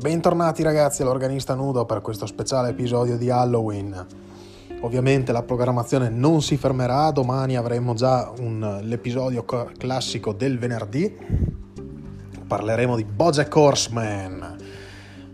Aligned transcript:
Bentornati 0.00 0.62
ragazzi 0.62 1.02
all'Organista 1.02 1.52
Nudo 1.52 1.84
per 1.84 2.00
questo 2.00 2.24
speciale 2.24 2.70
episodio 2.70 3.18
di 3.18 3.28
Halloween. 3.28 4.06
Ovviamente 4.80 5.30
la 5.30 5.42
programmazione 5.42 6.08
non 6.08 6.40
si 6.40 6.56
fermerà, 6.56 7.10
domani 7.10 7.54
avremo 7.54 7.92
già 7.92 8.32
un, 8.38 8.80
l'episodio 8.82 9.44
classico 9.44 10.32
del 10.32 10.58
venerdì. 10.58 11.14
Parleremo 12.46 12.96
di 12.96 13.04
Bojack 13.04 13.54
Horseman. 13.54 14.56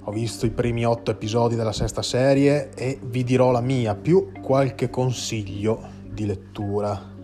Ho 0.02 0.10
visto 0.10 0.46
i 0.46 0.50
primi 0.50 0.84
otto 0.84 1.12
episodi 1.12 1.54
della 1.54 1.72
sesta 1.72 2.02
serie 2.02 2.70
e 2.74 2.98
vi 3.00 3.22
dirò 3.22 3.52
la 3.52 3.60
mia, 3.60 3.94
più 3.94 4.32
qualche 4.42 4.90
consiglio 4.90 5.80
di 6.10 6.26
lettura. 6.26 7.14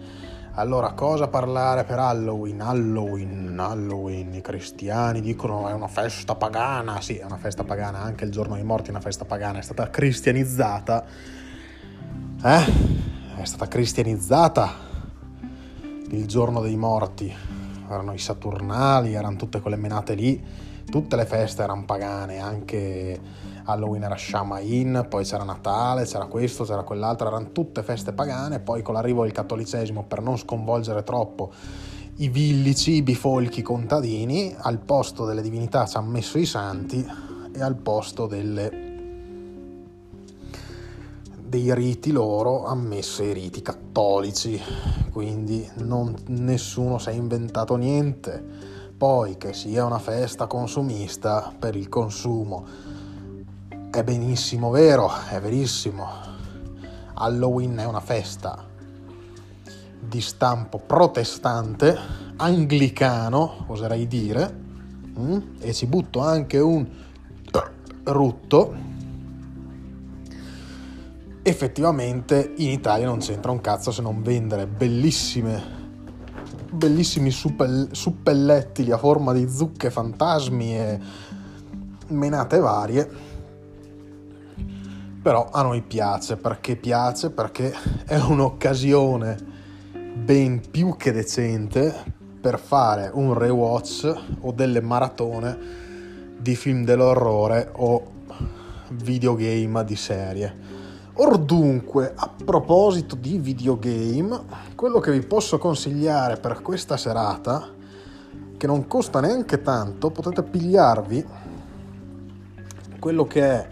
Allora, 0.55 0.93
cosa 0.93 1.29
parlare 1.29 1.85
per 1.85 1.99
Halloween? 1.99 2.61
Halloween, 2.61 3.59
Halloween, 3.59 4.35
i 4.35 4.43
cristiani 4.43 5.23
dicono 5.23 5.67
è 5.67 5.73
una 5.73 5.89
festa 5.89 6.35
pagana, 6.35 7.01
sì, 7.01 7.17
è 7.17 7.25
una 7.25 7.39
festa 7.39 7.65
pagana, 7.65 8.01
anche 8.01 8.27
il 8.27 8.31
giorno 8.31 8.57
dei 8.57 8.63
morti 8.63 8.89
è 8.89 8.91
una 8.91 9.01
festa 9.01 9.25
pagana, 9.25 9.61
è 9.61 9.63
stata 9.63 9.89
cristianizzata, 9.89 11.05
eh? 12.45 12.65
È 13.41 13.45
stata 13.45 13.67
cristianizzata 13.67 14.71
il 16.11 16.27
giorno 16.27 16.61
dei 16.61 16.77
morti, 16.77 17.35
erano 17.89 18.13
i 18.13 18.19
Saturnali, 18.19 19.15
erano 19.15 19.37
tutte 19.37 19.59
quelle 19.63 19.77
menate 19.77 20.13
lì, 20.13 20.45
tutte 20.85 21.17
le 21.17 21.25
feste 21.25 21.63
erano 21.63 21.87
pagane, 21.87 22.41
anche 22.41 23.19
Halloween 23.65 24.03
era 24.03 24.17
Shamain, 24.17 25.07
poi 25.09 25.25
c'era 25.25 25.45
Natale, 25.45 26.05
c'era 26.05 26.27
questo, 26.27 26.65
c'era 26.65 26.83
quell'altro, 26.83 27.27
erano 27.29 27.53
tutte 27.53 27.83
feste 27.83 28.13
pagane, 28.13 28.61
poi 28.61 28.83
con 28.83 28.95
l'arrivo 28.95 29.23
del 29.23 29.33
cattolicesimo 29.33 30.05
per 30.05 30.21
non 30.23 30.37
sconvolgere 30.37 31.03
troppo 31.03 31.53
i 32.17 32.29
villici, 32.29 32.93
i 32.93 33.03
bifolchi 33.03 33.63
contadini, 33.63 34.55
al 34.57 34.79
posto 34.79 35.25
delle 35.25 35.43
divinità 35.43 35.87
ci 35.87 35.97
hanno 35.97 36.11
messo 36.11 36.39
i 36.39 36.45
santi 36.45 37.05
e 37.55 37.63
al 37.63 37.77
posto 37.77 38.27
delle, 38.27 38.83
dei 41.53 41.75
riti 41.75 42.13
loro 42.13 42.65
hanno 42.65 42.89
messo 42.89 43.23
i 43.23 43.33
riti 43.33 43.63
cattolici, 43.63 44.61
quindi 45.11 45.69
non, 45.77 46.15
nessuno 46.29 46.99
si 46.99 47.09
è 47.09 47.13
inventato 47.13 47.77
niente. 47.77 48.81
Poi 48.97 49.37
che 49.37 49.53
sia 49.53 49.85
una 49.85 49.99
festa 49.99 50.47
consumista 50.47 51.53
per 51.59 51.75
il 51.75 51.89
consumo 51.89 52.65
è 53.93 54.03
benissimo 54.03 54.71
vero, 54.71 55.11
è 55.29 55.39
verissimo. 55.39 56.09
Halloween 57.13 57.77
è 57.77 57.85
una 57.85 58.01
festa 58.01 58.67
di 60.01 60.21
stampo 60.23 60.79
protestante, 60.79 61.97
anglicano, 62.37 63.65
oserei 63.67 64.07
dire, 64.09 64.61
mm? 65.19 65.39
e 65.61 65.75
ci 65.75 65.87
butto 65.87 66.21
anche 66.21 66.59
un 66.59 66.89
rutto. 68.05 68.75
Effettivamente 71.43 72.55
in 72.57 72.71
Italia 72.71 73.05
non 73.05 73.19
c'entra 73.19 73.51
un 73.51 73.61
cazzo 73.61 73.91
se 73.91 74.01
non 74.01 74.23
vendere 74.23 74.67
bellissime, 74.67 75.63
bellissimi 76.71 77.31
suppellettili 77.31 78.91
a 78.91 78.97
forma 78.97 79.35
di 79.35 79.47
zucche 79.51 79.91
fantasmi 79.91 80.79
e 80.79 80.99
menate 82.09 82.59
varie 82.59 83.32
però 85.23 85.49
a 85.53 85.63
noi 85.63 85.83
piace, 85.83 86.37
perché 86.37 86.75
piace? 86.75 87.31
Perché 87.31 87.73
è 88.05 88.17
un'occasione 88.17 89.39
ben 90.15 90.61
più 90.69 90.97
che 90.97 91.13
decente 91.13 92.21
per 92.41 92.59
fare 92.59 93.09
un 93.15 93.33
rewatch 93.33 94.13
o 94.41 94.51
delle 94.51 94.81
maratone 94.81 95.57
di 96.37 96.57
film 96.57 96.85
dell'orrore 96.85 97.71
o 97.77 98.11
videogame 98.91 99.85
di 99.85 99.95
serie. 99.95 100.71
Or 101.15 101.39
dunque, 101.39 102.13
a 102.17 102.29
proposito 102.45 103.15
di 103.15 103.39
videogame, 103.39 104.41
quello 104.75 104.99
che 104.99 105.13
vi 105.13 105.21
posso 105.21 105.57
consigliare 105.57 106.37
per 106.37 106.63
questa 106.63 106.97
serata, 106.97 107.69
che 108.57 108.67
non 108.67 108.89
costa 108.89 109.21
neanche 109.21 109.63
tanto, 109.63 110.11
potete 110.11 110.43
pigliarvi 110.43 111.27
quello 112.99 113.27
che 113.27 113.43
è 113.43 113.69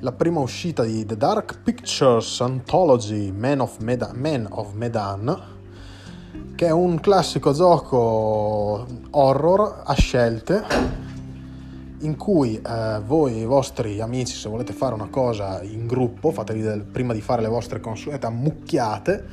la 0.00 0.12
prima 0.12 0.38
uscita 0.38 0.84
di 0.84 1.04
The 1.04 1.16
Dark 1.16 1.58
Pictures 1.62 2.40
Anthology 2.40 3.32
Man 3.32 3.58
of, 3.60 3.78
Medan, 3.78 4.16
Man 4.16 4.46
of 4.48 4.72
Medan, 4.74 5.42
che 6.54 6.66
è 6.66 6.70
un 6.70 7.00
classico 7.00 7.52
gioco 7.52 8.86
horror 9.10 9.82
a 9.84 9.94
scelte 9.94 10.62
in 12.00 12.16
cui 12.16 12.60
eh, 12.64 13.00
voi 13.04 13.38
e 13.38 13.40
i 13.40 13.44
vostri 13.44 14.00
amici, 14.00 14.36
se 14.36 14.48
volete 14.48 14.72
fare 14.72 14.94
una 14.94 15.08
cosa 15.08 15.62
in 15.62 15.88
gruppo, 15.88 16.30
fatevi 16.30 16.60
del, 16.60 16.84
prima 16.84 17.12
di 17.12 17.20
fare 17.20 17.42
le 17.42 17.48
vostre 17.48 17.80
consuete 17.80 18.26
ammucchiate, 18.26 19.24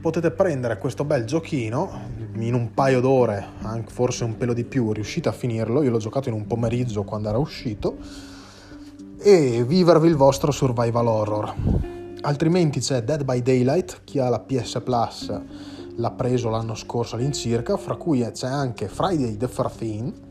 potete 0.00 0.32
prendere 0.32 0.78
questo 0.78 1.04
bel 1.04 1.24
giochino 1.24 2.08
in 2.34 2.54
un 2.54 2.74
paio 2.74 3.00
d'ore, 3.00 3.46
forse 3.86 4.24
un 4.24 4.36
pelo 4.36 4.52
di 4.52 4.64
più, 4.64 4.90
riuscite 4.90 5.28
a 5.28 5.32
finirlo. 5.32 5.82
Io 5.84 5.90
l'ho 5.90 5.98
giocato 5.98 6.28
in 6.28 6.34
un 6.34 6.46
pomeriggio 6.48 7.04
quando 7.04 7.28
era 7.28 7.38
uscito 7.38 8.29
e 9.22 9.64
vivervi 9.64 10.08
il 10.08 10.16
vostro 10.16 10.50
survival 10.50 11.06
horror. 11.06 11.54
Altrimenti 12.22 12.80
c'è 12.80 13.02
Dead 13.02 13.24
by 13.24 13.42
Daylight, 13.42 14.02
chi 14.04 14.18
ha 14.18 14.28
la 14.28 14.40
PS 14.40 14.80
Plus 14.82 15.40
l'ha 15.96 16.10
preso 16.12 16.48
l'anno 16.48 16.74
scorso 16.74 17.16
all'incirca, 17.16 17.76
fra 17.76 17.96
cui 17.96 18.26
c'è 18.32 18.46
anche 18.46 18.88
Friday 18.88 19.36
the 19.36 19.48
13 19.48 20.28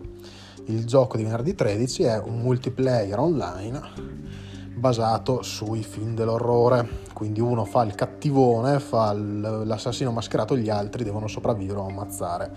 il 0.70 0.86
gioco 0.86 1.18
di 1.18 1.24
venerdì 1.24 1.56
13 1.56 2.04
è 2.04 2.20
un 2.20 2.42
multiplayer 2.42 3.18
online 3.18 3.82
basato 4.76 5.42
sui 5.42 5.84
film 5.84 6.14
dell'orrore. 6.14 7.08
Quindi 7.12 7.40
uno 7.40 7.66
fa 7.66 7.84
il 7.84 7.96
cattivone, 7.96 8.80
fa 8.80 9.12
l'assassino 9.14 10.12
mascherato, 10.12 10.56
gli 10.56 10.70
altri 10.70 11.04
devono 11.04 11.28
sopravvivere 11.28 11.80
o 11.80 11.88
ammazzare 11.88 12.52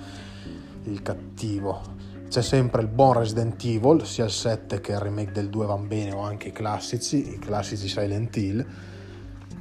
il 0.84 1.02
cattivo. 1.02 1.80
C'è 2.32 2.40
sempre 2.40 2.80
il 2.80 2.88
buon 2.88 3.12
Resident 3.12 3.62
Evil, 3.62 4.06
sia 4.06 4.24
il 4.24 4.30
7 4.30 4.80
che 4.80 4.92
il 4.92 4.98
remake 5.00 5.32
del 5.32 5.50
2 5.50 5.66
van 5.66 5.86
bene 5.86 6.14
o 6.14 6.22
anche 6.22 6.48
i 6.48 6.52
classici, 6.52 7.34
i 7.34 7.38
classici 7.38 7.88
Silent 7.88 8.34
Hill. 8.34 8.66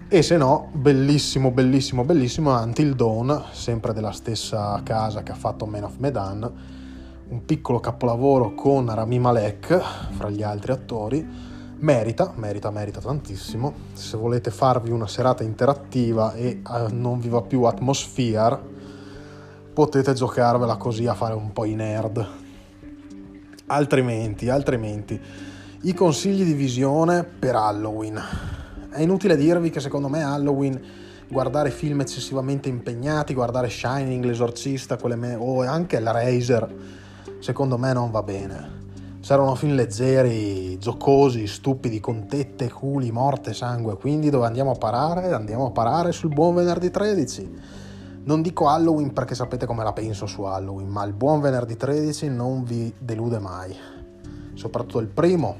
E 0.07 0.21
se 0.21 0.37
no, 0.37 0.69
bellissimo, 0.71 1.51
bellissimo, 1.51 2.05
bellissimo 2.05 2.57
Until 2.57 2.95
Dawn, 2.95 3.43
sempre 3.51 3.91
della 3.91 4.13
stessa 4.13 4.79
casa 4.85 5.21
che 5.21 5.33
ha 5.33 5.35
fatto 5.35 5.65
Man 5.65 5.83
of 5.83 5.97
Medan, 5.97 6.49
un 7.27 7.43
piccolo 7.43 7.81
capolavoro 7.81 8.53
con 8.53 8.89
Rami 8.95 9.19
Malek 9.19 9.77
fra 10.11 10.29
gli 10.29 10.41
altri 10.41 10.71
attori. 10.71 11.27
Merita, 11.75 12.31
merita, 12.37 12.71
merita 12.71 13.01
tantissimo. 13.01 13.73
Se 13.91 14.15
volete 14.15 14.49
farvi 14.49 14.91
una 14.91 15.07
serata 15.07 15.43
interattiva 15.43 16.35
e 16.35 16.61
eh, 16.65 16.85
non 16.89 17.19
vi 17.19 17.27
va 17.27 17.41
più 17.41 17.63
Atmosphere, 17.63 18.57
potete 19.73 20.13
giocarvela 20.13 20.77
così 20.77 21.05
a 21.05 21.13
fare 21.13 21.33
un 21.33 21.51
po' 21.51 21.65
i 21.65 21.75
nerd 21.75 22.39
altrimenti, 23.71 24.49
altrimenti. 24.49 25.19
I 25.83 25.93
consigli 25.93 26.43
di 26.43 26.53
visione 26.53 27.23
per 27.23 27.55
Halloween. 27.55 28.21
È 28.89 29.01
inutile 29.01 29.37
dirvi 29.37 29.69
che 29.69 29.79
secondo 29.79 30.09
me 30.09 30.21
Halloween 30.21 30.79
guardare 31.29 31.71
film 31.71 32.01
eccessivamente 32.01 32.67
impegnati, 32.67 33.33
guardare 33.33 33.69
Shining, 33.69 34.25
L'Esorcista, 34.25 34.97
me- 35.15 35.35
o 35.35 35.61
anche 35.63 35.99
la 36.01 36.11
Razer, 36.11 36.67
secondo 37.39 37.77
me 37.77 37.93
non 37.93 38.11
va 38.11 38.21
bene. 38.21 38.79
Servono 39.21 39.55
film 39.55 39.75
leggeri, 39.75 40.77
giocosi, 40.77 41.47
stupidi, 41.47 41.99
con 42.01 42.27
tette, 42.27 42.69
culi, 42.69 43.11
morte, 43.11 43.53
sangue. 43.53 43.95
Quindi 43.95 44.29
dove 44.29 44.47
andiamo 44.47 44.71
a 44.71 44.75
parare? 44.75 45.31
Andiamo 45.31 45.67
a 45.67 45.71
parare 45.71 46.11
sul 46.11 46.33
buon 46.33 46.55
venerdì 46.55 46.91
13 46.91 47.79
non 48.23 48.41
dico 48.43 48.67
Halloween 48.67 49.13
perché 49.13 49.33
sapete 49.33 49.65
come 49.65 49.83
la 49.83 49.93
penso 49.93 50.27
su 50.27 50.43
Halloween, 50.43 50.87
ma 50.87 51.03
il 51.05 51.13
buon 51.13 51.41
venerdì 51.41 51.75
13 51.75 52.29
non 52.29 52.63
vi 52.63 52.93
delude 52.97 53.39
mai. 53.39 53.75
Soprattutto 54.53 54.99
il 54.99 55.07
primo 55.07 55.57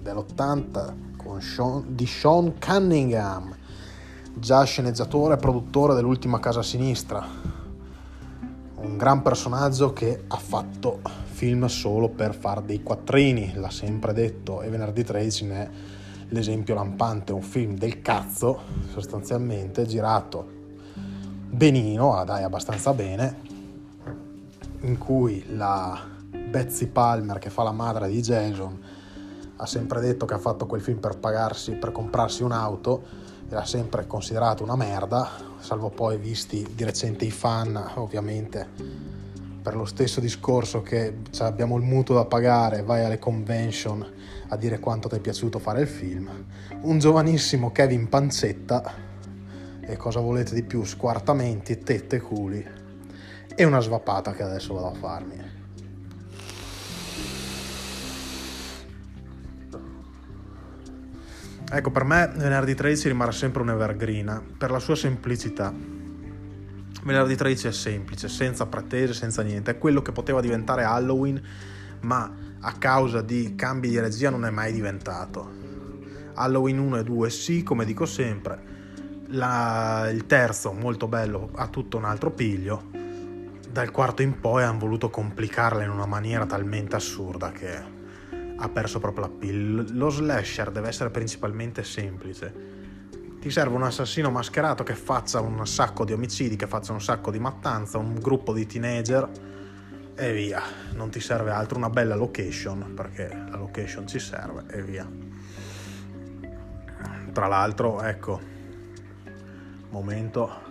dell'80 0.00 0.94
Sean, 1.40 1.84
di 1.94 2.06
Sean 2.06 2.54
Cunningham, 2.58 3.54
già 4.34 4.62
sceneggiatore 4.64 5.34
e 5.34 5.36
produttore 5.36 5.94
dell'ultima 5.94 6.40
Casa 6.40 6.62
Sinistra. 6.62 7.22
Un 8.76 8.96
gran 8.96 9.20
personaggio 9.20 9.92
che 9.92 10.24
ha 10.26 10.36
fatto 10.38 11.00
film 11.24 11.66
solo 11.66 12.08
per 12.08 12.34
far 12.34 12.62
dei 12.62 12.82
quattrini, 12.82 13.52
l'ha 13.54 13.70
sempre 13.70 14.14
detto, 14.14 14.62
e 14.62 14.70
venerdì 14.70 15.04
13 15.04 15.44
ne 15.44 15.62
è 15.62 15.70
l'esempio 16.28 16.74
lampante, 16.74 17.32
un 17.32 17.42
film 17.42 17.76
del 17.76 18.00
cazzo, 18.00 18.60
sostanzialmente 18.90 19.84
girato 19.84 20.59
benino, 21.50 22.14
ah, 22.14 22.24
dai 22.24 22.44
abbastanza 22.44 22.94
bene, 22.94 23.36
in 24.82 24.96
cui 24.96 25.44
la 25.54 26.00
Betsy 26.30 26.86
Palmer 26.86 27.38
che 27.38 27.50
fa 27.50 27.64
la 27.64 27.72
madre 27.72 28.08
di 28.08 28.20
Jason 28.20 28.82
ha 29.56 29.66
sempre 29.66 30.00
detto 30.00 30.24
che 30.24 30.34
ha 30.34 30.38
fatto 30.38 30.66
quel 30.66 30.80
film 30.80 30.98
per 30.98 31.18
pagarsi, 31.18 31.72
per 31.72 31.92
comprarsi 31.92 32.42
un'auto 32.42 33.02
e 33.48 33.54
l'ha 33.54 33.66
sempre 33.66 34.06
considerato 34.06 34.62
una 34.62 34.76
merda, 34.76 35.28
salvo 35.58 35.90
poi 35.90 36.16
visti 36.16 36.66
di 36.74 36.84
recente 36.84 37.24
i 37.24 37.30
fan 37.30 37.92
ovviamente 37.96 39.08
per 39.60 39.76
lo 39.76 39.84
stesso 39.84 40.20
discorso 40.20 40.80
che 40.80 41.18
cioè, 41.30 41.46
abbiamo 41.46 41.76
il 41.76 41.82
mutuo 41.82 42.14
da 42.14 42.24
pagare, 42.24 42.82
vai 42.82 43.04
alle 43.04 43.18
convention 43.18 44.04
a 44.48 44.56
dire 44.56 44.78
quanto 44.78 45.08
ti 45.08 45.16
è 45.16 45.20
piaciuto 45.20 45.58
fare 45.58 45.82
il 45.82 45.86
film. 45.86 46.28
Un 46.82 46.98
giovanissimo 46.98 47.70
Kevin 47.70 48.08
Panzetta, 48.08 49.09
e 49.90 49.96
cosa 49.96 50.20
volete 50.20 50.54
di 50.54 50.62
più? 50.62 50.84
Squartamenti, 50.84 51.80
tette 51.80 52.20
culi, 52.20 52.64
e 53.54 53.64
una 53.64 53.80
svapata 53.80 54.32
che 54.32 54.44
adesso 54.44 54.74
vado 54.74 54.86
a 54.86 54.94
farmi. 54.94 55.48
Ecco, 61.72 61.90
per 61.90 62.04
me 62.04 62.32
venerdì 62.36 62.74
13 62.74 63.08
rimarrà 63.08 63.32
sempre 63.32 63.62
un 63.62 63.70
evergreen 63.70 64.54
per 64.56 64.70
la 64.70 64.78
sua 64.78 64.94
semplicità. 64.94 65.72
Venerdì 67.02 67.34
13 67.34 67.66
è 67.68 67.72
semplice, 67.72 68.28
senza 68.28 68.66
pretese, 68.66 69.12
senza 69.12 69.42
niente. 69.42 69.72
È 69.72 69.78
quello 69.78 70.02
che 70.02 70.12
poteva 70.12 70.40
diventare 70.40 70.84
Halloween, 70.84 71.40
ma 72.00 72.32
a 72.60 72.72
causa 72.72 73.22
di 73.22 73.54
cambi 73.56 73.88
di 73.88 73.98
regia 73.98 74.30
non 74.30 74.44
è 74.44 74.50
mai 74.50 74.72
diventato. 74.72 75.50
Halloween 76.34 76.78
1 76.78 76.98
e 76.98 77.04
2 77.04 77.30
sì, 77.30 77.62
come 77.62 77.84
dico 77.84 78.06
sempre. 78.06 78.69
La, 79.32 80.08
il 80.10 80.26
terzo, 80.26 80.72
molto 80.72 81.06
bello, 81.06 81.50
ha 81.54 81.68
tutto 81.68 81.96
un 81.96 82.04
altro 82.04 82.32
piglio. 82.32 82.90
Dal 83.70 83.92
quarto 83.92 84.22
in 84.22 84.40
poi 84.40 84.64
hanno 84.64 84.80
voluto 84.80 85.08
complicarla 85.08 85.84
in 85.84 85.90
una 85.90 86.06
maniera 86.06 86.46
talmente 86.46 86.96
assurda 86.96 87.52
che 87.52 87.98
ha 88.56 88.68
perso 88.68 88.98
proprio 88.98 89.26
la 89.26 89.30
pill. 89.30 89.96
Lo 89.96 90.10
slasher 90.10 90.72
deve 90.72 90.88
essere 90.88 91.10
principalmente 91.10 91.84
semplice. 91.84 92.78
Ti 93.40 93.50
serve 93.50 93.76
un 93.76 93.84
assassino 93.84 94.30
mascherato 94.30 94.82
che 94.82 94.96
faccia 94.96 95.40
un 95.40 95.64
sacco 95.64 96.04
di 96.04 96.12
omicidi, 96.12 96.56
che 96.56 96.66
faccia 96.66 96.92
un 96.92 97.00
sacco 97.00 97.30
di 97.30 97.38
mattanza, 97.38 97.98
un 97.98 98.18
gruppo 98.18 98.52
di 98.52 98.66
teenager 98.66 99.30
e 100.16 100.32
via. 100.32 100.60
Non 100.94 101.08
ti 101.08 101.20
serve 101.20 101.52
altro, 101.52 101.78
una 101.78 101.88
bella 101.88 102.16
location, 102.16 102.94
perché 102.96 103.28
la 103.48 103.56
location 103.56 104.08
ci 104.08 104.18
serve 104.18 104.64
e 104.70 104.82
via. 104.82 105.08
Tra 107.32 107.46
l'altro, 107.46 108.02
ecco, 108.02 108.58
momento 109.90 110.68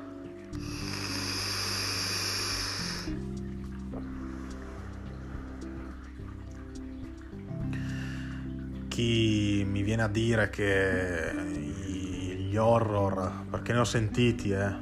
chi 9.00 9.64
mi 9.66 9.82
viene 9.82 10.02
a 10.04 10.08
dire 10.10 10.50
che 10.50 11.32
gli 12.36 12.58
horror, 12.58 13.46
perché 13.50 13.72
ne 13.72 13.80
ho 13.80 13.86
sentiti, 13.86 14.52
eh, 14.52 14.74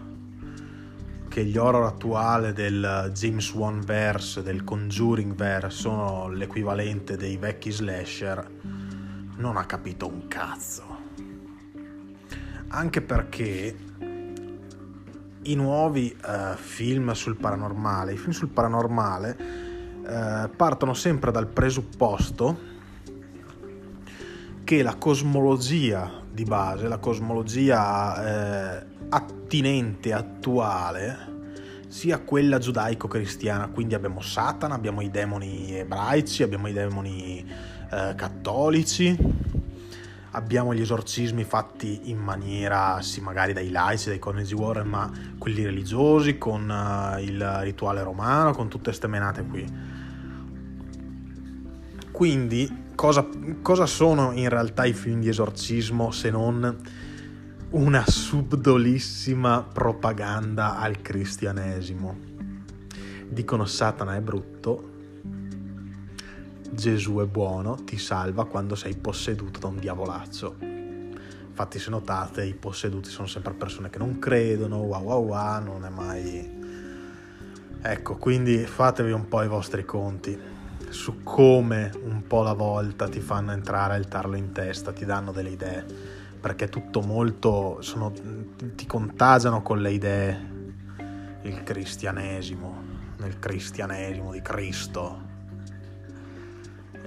che 1.27 1.43
gli 1.43 1.55
horror 1.55 1.83
attuali 1.83 2.51
del 2.51 3.11
James 3.13 3.53
Wan 3.53 3.81
verse, 3.81 4.41
del 4.41 4.63
Conjuring 4.63 5.35
verse, 5.35 5.81
sono 5.81 6.29
l'equivalente 6.29 7.15
dei 7.15 7.37
vecchi 7.37 7.69
slasher, 7.69 8.49
non 9.35 9.55
ha 9.57 9.65
capito 9.65 10.07
un 10.07 10.27
cazzo. 10.27 10.83
Anche 12.69 13.01
perché 13.01 13.75
i 15.49 15.55
nuovi 15.55 16.15
uh, 16.25 16.55
film 16.55 17.11
sul 17.11 17.35
paranormale, 17.35 18.13
i 18.13 18.17
film 18.17 18.31
sul 18.31 18.49
paranormale 18.49 19.37
uh, 19.39 20.49
partono 20.55 20.93
sempre 20.93 21.31
dal 21.31 21.47
presupposto 21.47 22.75
che 24.67 24.83
la 24.83 24.95
cosmologia 24.95 26.11
di 26.29 26.43
base, 26.43 26.89
la 26.89 26.97
cosmologia 26.97 28.81
eh, 28.81 28.85
attinente, 29.07 30.11
attuale, 30.11 31.17
sia 31.87 32.19
quella 32.19 32.57
giudaico-cristiana, 32.57 33.69
quindi 33.69 33.95
abbiamo 33.95 34.19
Satana, 34.19 34.75
abbiamo 34.75 34.99
i 34.99 35.09
demoni 35.09 35.73
ebraici, 35.73 36.43
abbiamo 36.43 36.67
i 36.67 36.73
demoni 36.73 37.43
eh, 37.89 38.13
cattolici, 38.15 39.17
abbiamo 40.37 40.71
gli 40.71 40.81
esorcismi 40.81 41.43
fatti 41.43 42.11
in 42.11 42.19
maniera, 42.19 43.01
sì, 43.01 43.21
magari 43.21 43.53
dai 43.53 43.71
laici, 43.71 44.09
dai 44.09 44.19
coniugi 44.19 44.53
Warren, 44.53 44.87
ma 44.87 45.11
quelli 45.39 45.63
religiosi, 45.63 46.37
con 46.37 46.69
uh, 46.69 47.19
il 47.19 47.43
rituale 47.61 48.03
romano, 48.03 48.53
con 48.53 48.67
tutte 48.67 48.93
ste 48.93 49.07
menate 49.07 49.43
qui. 49.43 49.65
Quindi 52.11 52.91
cosa, 52.93 53.27
cosa 53.63 53.87
sono 53.87 54.31
in 54.31 54.47
realtà 54.47 54.85
i 54.85 54.93
film 54.93 55.21
di 55.21 55.29
esorcismo 55.29 56.11
se 56.11 56.29
non 56.29 56.77
una 57.69 58.03
subdolissima 58.07 59.63
propaganda 59.73 60.77
al 60.77 61.01
cristianesimo? 61.01 62.15
Dicono 63.27 63.65
Satana 63.65 64.15
è 64.15 64.21
brutto, 64.21 64.96
Gesù 66.71 67.17
è 67.17 67.25
buono, 67.25 67.75
ti 67.75 67.97
salva 67.97 68.45
quando 68.45 68.75
sei 68.75 68.95
posseduto 68.95 69.59
da 69.59 69.67
un 69.67 69.77
diavolaccio. 69.77 70.55
Infatti 70.59 71.79
se 71.79 71.89
notate 71.89 72.45
i 72.45 72.53
posseduti 72.53 73.09
sono 73.09 73.27
sempre 73.27 73.53
persone 73.53 73.89
che 73.89 73.97
non 73.97 74.19
credono, 74.19 74.77
wow 74.77 75.03
wow 75.03 75.25
wow, 75.25 75.63
non 75.63 75.85
è 75.85 75.89
mai... 75.89 76.55
Ecco, 77.81 78.17
quindi 78.17 78.57
fatevi 78.65 79.11
un 79.11 79.27
po' 79.27 79.41
i 79.43 79.47
vostri 79.47 79.85
conti 79.85 80.55
su 80.89 81.23
come 81.23 81.91
un 82.03 82.23
po' 82.25 82.41
alla 82.41 82.53
volta 82.53 83.09
ti 83.09 83.19
fanno 83.19 83.51
entrare 83.51 83.97
il 83.97 84.07
tarlo 84.07 84.35
in 84.35 84.51
testa, 84.51 84.93
ti 84.93 85.05
danno 85.05 85.31
delle 85.31 85.49
idee, 85.49 85.85
perché 86.39 86.65
è 86.65 86.69
tutto 86.69 87.01
molto, 87.01 87.81
sono, 87.81 88.11
ti 88.11 88.85
contagiano 88.85 89.61
con 89.61 89.81
le 89.81 89.91
idee, 89.91 90.55
il 91.43 91.63
cristianesimo, 91.63 92.83
nel 93.17 93.39
cristianesimo 93.39 94.31
di 94.31 94.41
Cristo. 94.41 95.26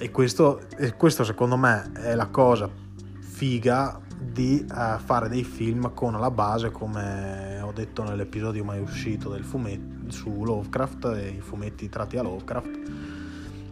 E 0.02 0.10
questo, 0.10 0.62
e 0.78 0.96
questo 0.96 1.24
secondo 1.24 1.58
me 1.58 1.92
è 1.92 2.14
la 2.14 2.28
cosa 2.28 2.70
figa 3.18 4.00
di 4.18 4.64
uh, 4.66 4.98
fare 4.98 5.28
dei 5.28 5.44
film 5.44 5.92
con 5.92 6.18
la 6.18 6.30
base, 6.30 6.70
come 6.70 7.60
ho 7.60 7.70
detto 7.70 8.02
nell'episodio 8.02 8.64
mai 8.64 8.80
uscito 8.80 9.28
del 9.28 9.44
fumetto 9.44 10.10
su 10.10 10.42
Lovecraft 10.42 11.04
e 11.16 11.28
i 11.28 11.40
fumetti 11.42 11.90
tratti 11.90 12.16
a 12.16 12.22
Lovecraft. 12.22 12.80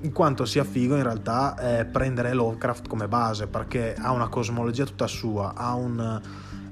In 0.03 0.13
quanto 0.13 0.45
sia 0.45 0.65
figo 0.65 0.97
in 0.97 1.03
realtà 1.03 1.57
è 1.57 1.87
prendere 1.87 2.35
Lovecraft 2.35 2.89
come 2.89 3.09
base 3.09 3.47
perché 3.47 3.95
ha 3.99 4.13
una 4.13 4.29
cosmologia 4.29 4.85
tutta 4.85 5.07
sua, 5.07 5.55
ha, 5.55 5.73
un, 5.73 6.21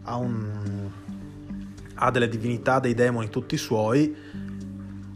ha, 0.02 0.16
un, 0.16 0.90
ha 1.94 2.10
delle 2.10 2.28
divinità, 2.28 2.78
dei 2.78 2.92
demoni 2.92 3.30
tutti 3.30 3.56
suoi 3.56 4.14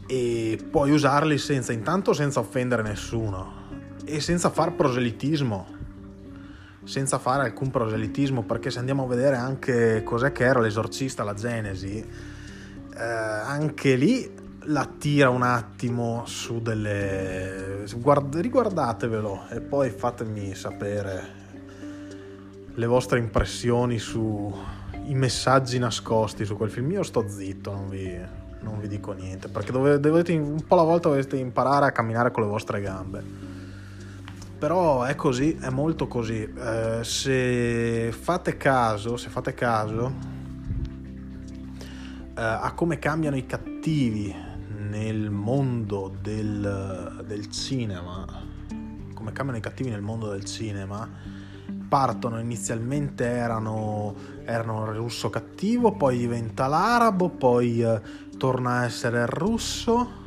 e 0.07 0.67
puoi 0.71 0.89
usarli 0.89 1.37
senza, 1.37 1.73
intanto 1.73 2.13
senza 2.13 2.39
offendere 2.39 2.81
nessuno 2.81 3.60
e 4.05 4.19
senza 4.19 4.49
far 4.49 4.73
proselitismo 4.73 5.79
senza 6.83 7.19
fare 7.19 7.43
alcun 7.43 7.69
proselitismo 7.69 8.43
perché 8.43 8.71
se 8.71 8.79
andiamo 8.79 9.03
a 9.03 9.07
vedere 9.07 9.35
anche 9.35 10.01
cos'è 10.03 10.31
che 10.31 10.43
era 10.43 10.59
l'esorcista 10.59 11.23
la 11.23 11.35
Genesi 11.35 11.97
eh, 11.97 13.03
anche 13.03 13.95
lì 13.95 14.39
la 14.65 14.85
tira 14.85 15.29
un 15.29 15.41
attimo 15.41 16.23
su 16.25 16.61
delle... 16.61 17.83
Guard... 17.95 18.35
riguardatevelo 18.35 19.47
e 19.49 19.61
poi 19.61 19.89
fatemi 19.89 20.53
sapere 20.53 21.39
le 22.73 22.85
vostre 22.85 23.19
impressioni 23.19 23.97
sui 23.97 24.53
messaggi 25.13 25.79
nascosti 25.79 26.45
su 26.45 26.55
quel 26.55 26.69
film. 26.69 26.91
Io 26.91 27.03
sto 27.03 27.27
zitto, 27.27 27.71
non 27.71 27.89
vi, 27.89 28.15
non 28.61 28.79
vi 28.79 28.87
dico 28.87 29.13
niente, 29.13 29.47
perché 29.47 29.71
dovete, 29.71 29.99
dovete, 29.99 30.33
un 30.33 30.63
po' 30.65 30.75
alla 30.75 30.83
volta 30.83 31.09
dovete 31.09 31.37
imparare 31.37 31.87
a 31.87 31.91
camminare 31.91 32.31
con 32.31 32.43
le 32.43 32.49
vostre 32.49 32.81
gambe. 32.81 33.49
Però 34.61 35.01
è 35.01 35.15
così, 35.15 35.57
è 35.59 35.71
molto 35.71 36.07
così. 36.07 36.43
Eh, 36.43 36.99
se 37.01 38.11
fate 38.11 38.57
caso, 38.57 39.17
se 39.17 39.29
fate 39.29 39.55
caso 39.55 40.13
eh, 42.37 42.41
a 42.43 42.71
come 42.75 42.99
cambiano 42.99 43.37
i 43.37 43.47
cattivi 43.47 44.31
nel 44.87 45.31
mondo 45.31 46.15
del, 46.21 47.23
del 47.25 47.49
cinema, 47.49 48.23
come 49.15 49.31
cambiano 49.31 49.57
i 49.57 49.61
cattivi 49.61 49.89
nel 49.89 50.03
mondo 50.03 50.29
del 50.29 50.43
cinema, 50.43 51.09
partono 51.89 52.39
inizialmente 52.39 53.25
erano, 53.25 54.13
erano 54.43 54.85
il 54.91 54.95
russo 54.95 55.31
cattivo, 55.31 55.93
poi 55.93 56.19
diventa 56.19 56.67
l'arabo, 56.67 57.29
poi 57.29 57.81
eh, 57.81 57.99
torna 58.37 58.81
a 58.81 58.85
essere 58.85 59.21
il 59.21 59.27
russo. 59.27 60.20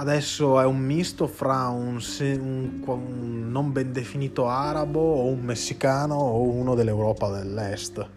Adesso 0.00 0.58
è 0.58 0.64
un 0.64 0.78
misto 0.78 1.26
fra 1.26 1.68
un, 1.68 2.00
un, 2.20 2.82
un 2.86 3.50
non 3.50 3.70
ben 3.70 3.92
definito 3.92 4.48
arabo 4.48 4.98
o 4.98 5.26
un 5.26 5.40
messicano 5.40 6.14
o 6.14 6.40
uno 6.40 6.74
dell'Europa 6.74 7.28
dell'Est. 7.28 8.08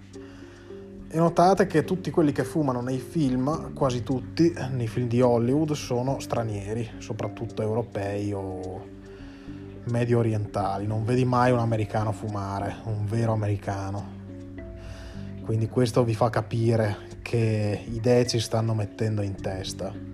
E 1.10 1.18
notate 1.18 1.68
che 1.68 1.84
tutti 1.84 2.10
quelli 2.10 2.32
che 2.32 2.46
fumano 2.46 2.80
nei 2.80 3.00
film, 3.00 3.74
quasi 3.74 4.02
tutti, 4.02 4.54
nei 4.72 4.88
film 4.88 5.10
di 5.10 5.20
Hollywood, 5.20 5.74
sono 5.74 6.22
stranieri, 6.22 6.90
soprattutto 7.00 7.62
europei 7.62 8.32
o 8.32 8.88
medio 9.90 10.20
orientali. 10.20 10.88
Non 10.88 11.04
vedi 11.04 11.26
mai 11.26 11.52
un 11.52 11.60
americano 11.60 12.14
fumare, 12.14 12.78
un 12.86 13.06
vero 13.06 13.34
americano. 13.34 14.22
Quindi 15.44 15.68
questo 15.68 16.06
vi 16.06 16.16
fa 16.16 16.30
capire 16.30 17.20
che 17.22 17.84
idee 17.90 18.26
ci 18.26 18.40
stanno 18.40 18.74
mettendo 18.74 19.22
in 19.22 19.36
testa. 19.36 20.13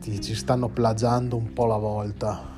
Ti, 0.00 0.20
ci 0.20 0.34
stanno 0.34 0.68
plagiando 0.68 1.36
un 1.36 1.52
po' 1.52 1.66
la 1.66 1.76
volta. 1.76 2.56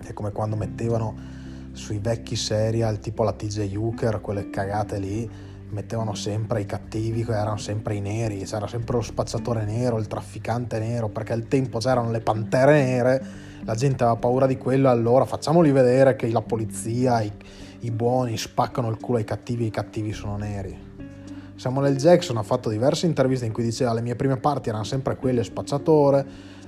È 0.00 0.12
come 0.12 0.32
quando 0.32 0.56
mettevano 0.56 1.36
sui 1.72 1.98
vecchi 1.98 2.36
serial 2.36 2.98
tipo 2.98 3.22
la 3.22 3.32
TJ 3.32 3.74
Hooker, 3.76 4.20
quelle 4.20 4.50
cagate 4.50 4.98
lì, 4.98 5.30
mettevano 5.70 6.14
sempre 6.14 6.60
i 6.62 6.66
cattivi 6.66 7.22
erano 7.28 7.56
sempre 7.58 7.94
i 7.94 8.00
neri, 8.00 8.44
c'era 8.44 8.66
sempre 8.66 8.96
lo 8.96 9.02
spacciatore 9.02 9.64
nero, 9.64 9.98
il 9.98 10.06
trafficante 10.06 10.78
nero, 10.78 11.08
perché 11.08 11.32
al 11.32 11.46
tempo 11.46 11.78
c'erano 11.78 12.10
le 12.10 12.20
pantere 12.20 12.84
nere, 12.84 13.26
la 13.64 13.74
gente 13.74 14.02
aveva 14.02 14.18
paura 14.18 14.46
di 14.46 14.56
quello, 14.56 14.88
allora 14.88 15.24
facciamoli 15.24 15.70
vedere 15.70 16.16
che 16.16 16.28
la 16.30 16.42
polizia, 16.42 17.20
i, 17.20 17.30
i 17.80 17.90
buoni 17.90 18.36
spaccano 18.36 18.88
il 18.88 18.98
culo 18.98 19.18
ai 19.18 19.24
cattivi 19.24 19.64
e 19.64 19.66
i 19.68 19.70
cattivi 19.70 20.12
sono 20.12 20.36
neri. 20.36 20.87
Samuel 21.58 21.94
L. 21.94 21.96
Jackson 21.96 22.36
ha 22.36 22.44
fatto 22.44 22.68
diverse 22.68 23.06
interviste 23.06 23.44
in 23.44 23.52
cui 23.52 23.64
diceva 23.64 23.92
le 23.92 24.00
mie 24.00 24.14
prime 24.14 24.36
parti 24.36 24.68
erano 24.68 24.84
sempre 24.84 25.16
quelle 25.16 25.42
spacciatore, 25.42 26.24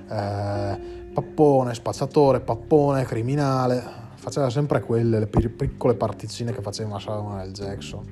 eh, 0.09 0.79
pappone, 1.13 1.73
spacciatore, 1.73 2.41
pappone, 2.41 3.05
criminale, 3.05 3.81
faceva 4.15 4.49
sempre 4.49 4.81
quelle, 4.81 5.19
le 5.19 5.27
piccole 5.27 5.93
particine 5.95 6.51
che 6.51 6.61
faceva 6.61 6.99
Samuel 6.99 7.47
L. 7.47 7.51
Jackson. 7.53 8.05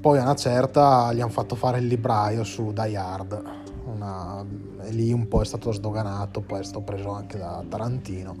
Poi 0.00 0.18
a 0.18 0.22
una 0.22 0.34
certa 0.34 1.12
gli 1.12 1.20
hanno 1.20 1.30
fatto 1.30 1.54
fare 1.54 1.78
il 1.78 1.86
libraio 1.86 2.42
su 2.42 2.72
Die 2.72 2.96
Hard, 2.96 3.42
una, 3.84 4.44
e 4.82 4.90
lì 4.90 5.12
un 5.12 5.28
po' 5.28 5.40
è 5.40 5.44
stato 5.44 5.70
sdoganato, 5.70 6.40
poi 6.40 6.60
è 6.60 6.64
stato 6.64 6.80
preso 6.80 7.10
anche 7.10 7.38
da 7.38 7.62
Tarantino. 7.68 8.34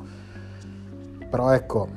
Però 1.30 1.52
ecco, 1.52 1.88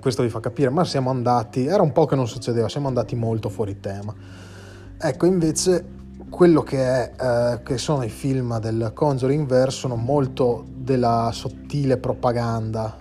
questo 0.00 0.22
vi 0.22 0.28
fa 0.28 0.40
capire, 0.40 0.70
ma 0.70 0.84
siamo 0.84 1.10
andati, 1.10 1.66
era 1.66 1.82
un 1.82 1.92
po' 1.92 2.06
che 2.06 2.14
non 2.14 2.28
succedeva, 2.28 2.68
siamo 2.68 2.88
andati 2.88 3.14
molto 3.14 3.48
fuori 3.48 3.80
tema. 3.80 4.14
Ecco, 4.98 5.26
invece 5.26 5.84
quello 6.28 6.62
che, 6.62 6.78
è, 6.78 7.12
eh, 7.20 7.62
che 7.62 7.78
sono 7.78 8.02
i 8.02 8.08
film 8.08 8.58
del 8.58 8.92
Conjuring 8.94 9.46
Verse 9.46 9.78
sono 9.78 9.96
molto 9.96 10.64
della 10.74 11.30
sottile 11.32 11.98
propaganda 11.98 12.98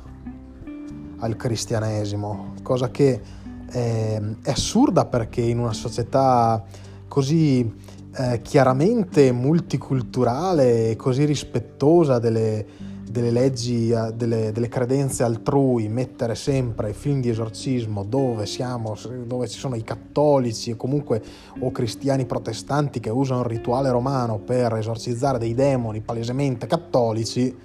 al 1.20 1.36
cristianesimo, 1.36 2.54
cosa 2.62 2.90
che 2.90 3.22
è, 3.70 4.22
è 4.42 4.50
assurda 4.50 5.06
perché 5.06 5.42
in 5.42 5.60
una 5.60 5.74
società 5.74 6.64
così 7.08 7.74
eh, 8.14 8.42
chiaramente 8.42 9.32
multiculturale 9.32 10.90
e 10.90 10.96
così 10.96 11.24
rispettosa 11.24 12.20
delle, 12.20 12.66
delle 13.12 13.30
leggi, 13.30 13.92
eh, 13.92 14.14
delle, 14.14 14.52
delle, 14.52 14.70
credenze 14.70 15.24
altrui, 15.24 15.88
mettere 15.90 16.34
sempre 16.34 16.94
film 16.94 17.22
di 17.22 17.30
esorcismo 17.30 18.04
dove, 18.04 18.46
siamo, 18.46 18.96
dove 19.26 19.48
ci 19.48 19.60
sono 19.60 19.76
i 19.76 19.84
cattolici 19.84 20.72
o 20.72 20.76
comunque 20.78 21.22
o 21.60 21.72
cristiani 21.72 22.26
protestanti 22.26 23.00
che 23.00 23.10
usano 23.10 23.42
il 23.42 23.48
rituale 23.48 23.92
romano 23.92 24.40
per 24.40 24.74
esorcizzare 24.76 25.38
dei 25.38 25.54
demoni 25.54 26.02
palesemente 26.02 26.66
cattolici 26.66 27.56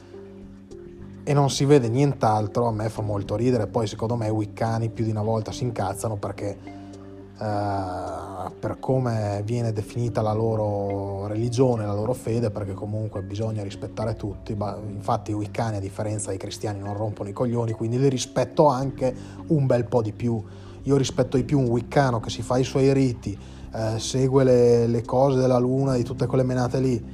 e 1.28 1.32
non 1.32 1.50
si 1.50 1.64
vede 1.64 1.88
nient'altro, 1.88 2.66
a 2.66 2.72
me 2.72 2.88
fa 2.88 3.02
molto 3.02 3.34
ridere, 3.34 3.66
poi 3.66 3.86
secondo 3.88 4.14
me 4.14 4.26
i 4.26 4.30
wiccani 4.30 4.90
più 4.90 5.04
di 5.04 5.10
una 5.10 5.22
volta 5.22 5.50
si 5.50 5.64
incazzano 5.64 6.16
perché 6.16 6.56
Uh, 7.38 8.50
per 8.58 8.78
come 8.80 9.42
viene 9.44 9.70
definita 9.70 10.22
la 10.22 10.32
loro 10.32 11.26
religione, 11.26 11.84
la 11.84 11.92
loro 11.92 12.14
fede, 12.14 12.50
perché 12.50 12.72
comunque 12.72 13.20
bisogna 13.22 13.62
rispettare 13.62 14.16
tutti. 14.16 14.56
Infatti 14.88 15.32
i 15.32 15.34
wiccani, 15.34 15.76
a 15.76 15.80
differenza 15.80 16.30
dei 16.30 16.38
cristiani, 16.38 16.78
non 16.78 16.96
rompono 16.96 17.28
i 17.28 17.34
coglioni, 17.34 17.72
quindi 17.72 17.98
li 17.98 18.08
rispetto 18.08 18.68
anche 18.68 19.14
un 19.48 19.66
bel 19.66 19.84
po' 19.84 20.00
di 20.00 20.12
più. 20.12 20.42
Io 20.84 20.96
rispetto 20.96 21.36
di 21.36 21.44
più 21.44 21.58
un 21.58 21.66
wiccano 21.66 22.20
che 22.20 22.30
si 22.30 22.40
fa 22.40 22.56
i 22.56 22.64
suoi 22.64 22.90
riti, 22.94 23.38
uh, 23.72 23.98
segue 23.98 24.42
le, 24.42 24.86
le 24.86 25.02
cose 25.02 25.38
della 25.38 25.58
luna, 25.58 25.94
di 25.94 26.04
tutte 26.04 26.24
quelle 26.24 26.44
menate 26.44 26.80
lì, 26.80 27.04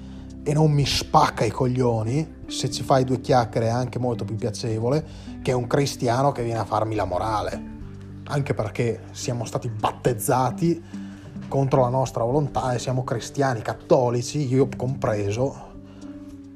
e 0.44 0.52
non 0.52 0.70
mi 0.70 0.86
spacca 0.86 1.44
i 1.44 1.50
coglioni, 1.50 2.44
se 2.46 2.70
ci 2.70 2.84
fai 2.84 3.02
due 3.02 3.20
chiacchiere 3.20 3.66
è 3.66 3.70
anche 3.70 3.98
molto 3.98 4.24
più 4.24 4.36
piacevole, 4.36 5.04
che 5.42 5.50
un 5.50 5.66
cristiano 5.66 6.30
che 6.30 6.44
viene 6.44 6.60
a 6.60 6.64
farmi 6.64 6.94
la 6.94 7.06
morale 7.06 7.80
anche 8.24 8.54
perché 8.54 9.04
siamo 9.10 9.44
stati 9.44 9.68
battezzati 9.68 11.10
contro 11.48 11.82
la 11.82 11.88
nostra 11.88 12.24
volontà 12.24 12.72
e 12.72 12.78
siamo 12.78 13.04
cristiani 13.04 13.60
cattolici, 13.60 14.46
io 14.48 14.68
compreso, 14.74 15.70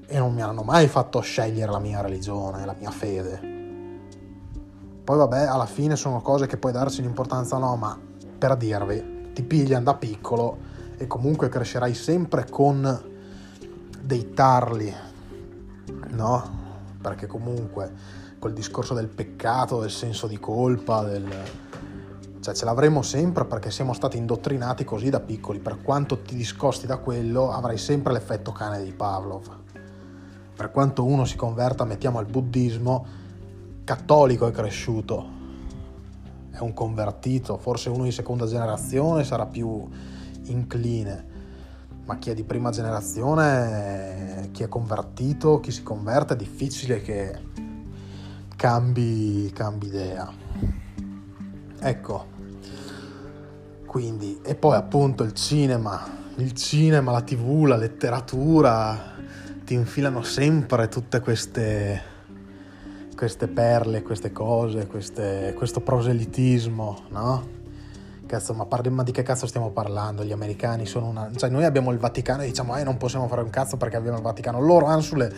e 0.06 0.18
non 0.18 0.32
mi 0.32 0.40
hanno 0.40 0.62
mai 0.62 0.88
fatto 0.88 1.20
scegliere 1.20 1.70
la 1.70 1.78
mia 1.78 2.00
religione, 2.00 2.64
la 2.64 2.75
mia 2.78 2.90
fede. 2.90 3.54
Poi 5.04 5.16
vabbè, 5.18 5.42
alla 5.46 5.66
fine 5.66 5.96
sono 5.96 6.20
cose 6.20 6.46
che 6.46 6.56
puoi 6.56 6.73
darsi 6.73 7.00
un'importanza 7.00 7.56
o 7.56 7.58
no, 7.58 7.76
ma 7.76 7.99
per 8.38 8.56
dirvi, 8.56 9.32
ti 9.35 9.42
pigliano 9.42 9.85
da 9.85 9.94
piccolo 9.94 10.58
e 10.96 11.06
comunque 11.06 11.49
crescerai 11.49 11.94
sempre 11.94 12.46
con 12.49 13.14
dei 14.00 14.32
tarli, 14.32 14.92
no? 16.08 16.64
Perché 17.00 17.26
comunque 17.26 17.92
quel 18.46 18.58
discorso 18.58 18.94
del 18.94 19.08
peccato, 19.08 19.80
del 19.80 19.90
senso 19.90 20.28
di 20.28 20.38
colpa, 20.38 21.02
del... 21.02 21.28
cioè 22.40 22.54
ce 22.54 22.64
l'avremo 22.64 23.02
sempre 23.02 23.44
perché 23.44 23.72
siamo 23.72 23.92
stati 23.92 24.18
indottrinati 24.18 24.84
così 24.84 25.10
da 25.10 25.18
piccoli, 25.18 25.58
per 25.58 25.82
quanto 25.82 26.22
ti 26.22 26.36
discosti 26.36 26.86
da 26.86 26.98
quello 26.98 27.50
avrai 27.50 27.76
sempre 27.76 28.12
l'effetto 28.12 28.52
cane 28.52 28.84
di 28.84 28.92
Pavlov. 28.92 29.64
Per 30.54 30.70
quanto 30.70 31.04
uno 31.04 31.24
si 31.24 31.34
converta, 31.34 31.84
mettiamo 31.84 32.18
al 32.18 32.26
buddismo, 32.26 33.04
cattolico 33.82 34.46
è 34.46 34.52
cresciuto, 34.52 35.28
è 36.52 36.60
un 36.60 36.72
convertito, 36.72 37.58
forse 37.58 37.90
uno 37.90 38.04
di 38.04 38.12
seconda 38.12 38.46
generazione 38.46 39.24
sarà 39.24 39.46
più 39.46 39.88
incline, 40.44 41.26
ma 42.04 42.16
chi 42.18 42.30
è 42.30 42.34
di 42.34 42.44
prima 42.44 42.70
generazione, 42.70 44.50
chi 44.52 44.62
è 44.62 44.68
convertito, 44.68 45.58
chi 45.58 45.72
si 45.72 45.82
converte, 45.82 46.34
è 46.34 46.36
difficile 46.36 47.02
che 47.02 47.64
cambi, 48.56 49.50
cambi 49.54 49.86
idea. 49.86 50.32
Ecco, 51.78 52.26
quindi, 53.86 54.40
e 54.42 54.54
poi 54.54 54.76
appunto 54.76 55.22
il 55.22 55.32
cinema, 55.32 56.02
il 56.36 56.52
cinema, 56.52 57.12
la 57.12 57.22
tv, 57.22 57.64
la 57.64 57.76
letteratura, 57.76 59.14
ti 59.64 59.75
infilano 59.75 60.22
sempre 60.22 60.88
tutte 60.88 61.20
queste, 61.20 62.02
queste 63.16 63.46
perle, 63.46 64.02
queste 64.02 64.32
cose, 64.32 64.86
queste, 64.86 65.54
questo 65.56 65.80
proselitismo, 65.80 67.04
no? 67.10 67.55
Cazzo, 68.26 68.54
ma, 68.54 68.66
parli, 68.66 68.90
ma, 68.90 69.04
di 69.04 69.12
che 69.12 69.23
cazzo 69.23 69.47
stiamo 69.47 69.71
parlando? 69.71 70.25
Gli 70.25 70.33
americani 70.33 70.85
sono 70.85 71.06
una... 71.06 71.30
Cioè, 71.35 71.49
noi 71.49 71.64
abbiamo 71.64 71.92
il 71.92 71.99
Vaticano 71.99 72.42
e 72.42 72.47
diciamo, 72.47 72.76
eh, 72.76 72.83
non 72.83 72.97
possiamo 72.97 73.28
fare 73.28 73.42
un 73.42 73.50
cazzo 73.50 73.76
perché 73.76 73.97
abbiamo 73.97 74.16
il 74.16 74.23
Vaticano. 74.25 74.61
Loro 74.61 74.87
hanno 74.87 75.00
sulle, 75.00 75.33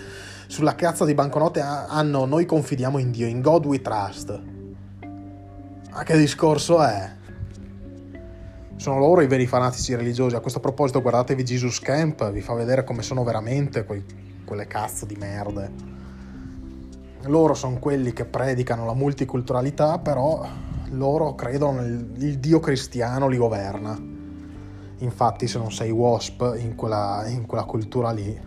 sulla 0.47 0.75
cazzo 0.75 1.05
di 1.05 1.13
banconote, 1.13 1.61
hanno, 1.61 2.25
noi 2.25 2.47
confidiamo 2.47 2.97
in 2.97 3.11
Dio, 3.11 3.27
in 3.27 3.43
God 3.43 3.67
we 3.67 3.83
trust. 3.83 4.41
Ma 5.91 6.03
che 6.03 6.17
discorso 6.17 6.83
è? 6.83 7.11
Sono 8.77 8.99
loro 8.99 9.21
i 9.21 9.27
veri 9.27 9.47
fanatici 9.47 9.95
religiosi. 9.95 10.35
A 10.35 10.41
questo 10.41 10.61
proposito, 10.61 11.03
guardatevi 11.03 11.45
Jesus 11.45 11.81
Camp, 11.81 12.31
vi 12.31 12.41
fa 12.41 12.55
vedere 12.55 12.85
come 12.85 13.03
sono 13.03 13.23
veramente 13.23 13.85
quei, 13.85 14.03
quelle 14.47 14.67
cazzo 14.67 15.05
di 15.05 15.17
merde. 15.17 15.97
Loro 17.25 17.53
sono 17.53 17.79
quelli 17.79 18.15
che 18.15 18.25
predicano 18.25 18.87
la 18.87 18.95
multiculturalità, 18.95 19.99
però 19.99 20.47
loro 20.91 21.35
credono 21.35 21.81
nel 21.81 22.13
il 22.19 22.39
Dio 22.39 22.61
cristiano 22.61 23.29
li 23.29 23.37
governa. 23.37 24.17
Infatti 25.01 25.47
se 25.47 25.59
non 25.59 25.71
sei 25.71 25.91
WASP 25.91 26.57
in 26.59 26.75
quella, 26.75 27.25
in 27.29 27.47
quella 27.47 27.65
cultura 27.65 28.11
lì, 28.11 28.47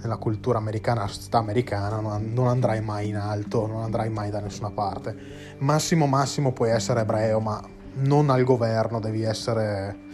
nella 0.00 0.16
cultura 0.16 0.58
americana, 0.58 1.06
società 1.06 1.38
americana, 1.38 2.00
non 2.18 2.46
andrai 2.46 2.80
mai 2.80 3.08
in 3.08 3.16
alto, 3.16 3.66
non 3.66 3.82
andrai 3.82 4.08
mai 4.08 4.30
da 4.30 4.40
nessuna 4.40 4.70
parte. 4.70 5.16
Massimo 5.58 6.06
massimo 6.06 6.52
puoi 6.52 6.70
essere 6.70 7.00
ebreo, 7.00 7.40
ma 7.40 7.60
non 7.94 8.30
al 8.30 8.44
governo, 8.44 9.00
devi 9.00 9.22
essere 9.22 10.10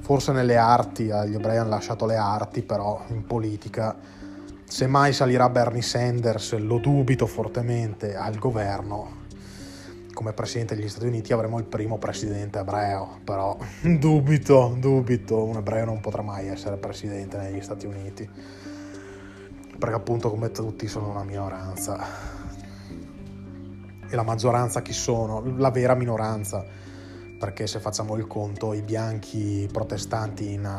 forse 0.00 0.32
nelle 0.32 0.56
arti, 0.56 1.10
agli 1.10 1.34
ebrei 1.34 1.58
hanno 1.58 1.70
lasciato 1.70 2.06
le 2.06 2.16
arti, 2.16 2.62
però 2.62 3.02
in 3.08 3.24
politica, 3.24 3.96
se 4.64 4.86
mai 4.86 5.12
salirà 5.12 5.48
Bernie 5.48 5.82
Sanders, 5.82 6.58
lo 6.58 6.78
dubito 6.78 7.26
fortemente, 7.26 8.16
al 8.16 8.38
governo, 8.38 9.20
come 10.22 10.34
presidente 10.34 10.76
degli 10.76 10.88
Stati 10.88 11.06
Uniti 11.06 11.32
avremo 11.32 11.58
il 11.58 11.64
primo 11.64 11.98
presidente 11.98 12.60
ebreo, 12.60 13.18
però 13.24 13.58
dubito, 13.98 14.76
dubito, 14.78 15.42
un 15.42 15.56
ebreo 15.56 15.84
non 15.84 16.00
potrà 16.00 16.22
mai 16.22 16.46
essere 16.46 16.76
presidente 16.76 17.36
negli 17.38 17.60
Stati 17.60 17.86
Uniti, 17.86 18.28
perché 19.76 19.94
appunto 19.96 20.30
come 20.30 20.52
tutti 20.52 20.86
sono 20.86 21.08
una 21.08 21.24
minoranza. 21.24 21.98
E 24.08 24.14
la 24.14 24.22
maggioranza 24.22 24.80
chi 24.80 24.92
sono? 24.92 25.42
La 25.56 25.70
vera 25.70 25.94
minoranza, 25.94 26.64
perché 27.36 27.66
se 27.66 27.80
facciamo 27.80 28.16
il 28.16 28.28
conto 28.28 28.74
i 28.74 28.82
bianchi 28.82 29.68
protestanti 29.72 30.52
in, 30.52 30.70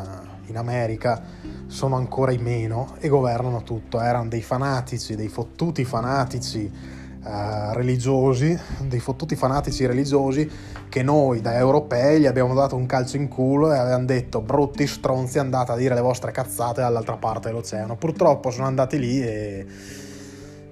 in 0.45 0.55
America 0.55 1.21
sono 1.67 1.97
ancora 1.97 2.31
i 2.31 2.37
meno 2.37 2.95
e 2.99 3.09
governano 3.09 3.63
tutto, 3.63 3.99
erano 3.99 4.29
dei 4.29 4.41
fanatici, 4.41 5.15
dei 5.15 5.27
fottuti 5.27 5.83
fanatici 5.83 7.01
eh, 7.25 7.73
religiosi, 7.73 8.57
dei 8.81 8.99
fottuti 8.99 9.35
fanatici 9.35 9.85
religiosi 9.85 10.49
che 10.89 11.03
noi 11.03 11.41
da 11.41 11.55
europei 11.55 12.19
gli 12.19 12.25
abbiamo 12.25 12.53
dato 12.53 12.75
un 12.75 12.85
calcio 12.85 13.17
in 13.17 13.27
culo 13.27 13.73
e 13.73 13.77
avevano 13.77 14.05
detto 14.05 14.41
brutti 14.41 14.85
stronzi 14.85 15.39
andate 15.39 15.71
a 15.71 15.75
dire 15.75 15.95
le 15.95 16.01
vostre 16.01 16.31
cazzate 16.31 16.81
dall'altra 16.81 17.15
parte 17.17 17.47
dell'oceano. 17.47 17.95
Purtroppo 17.95 18.51
sono 18.51 18.67
andati 18.67 18.99
lì 18.99 19.21
e, 19.21 19.65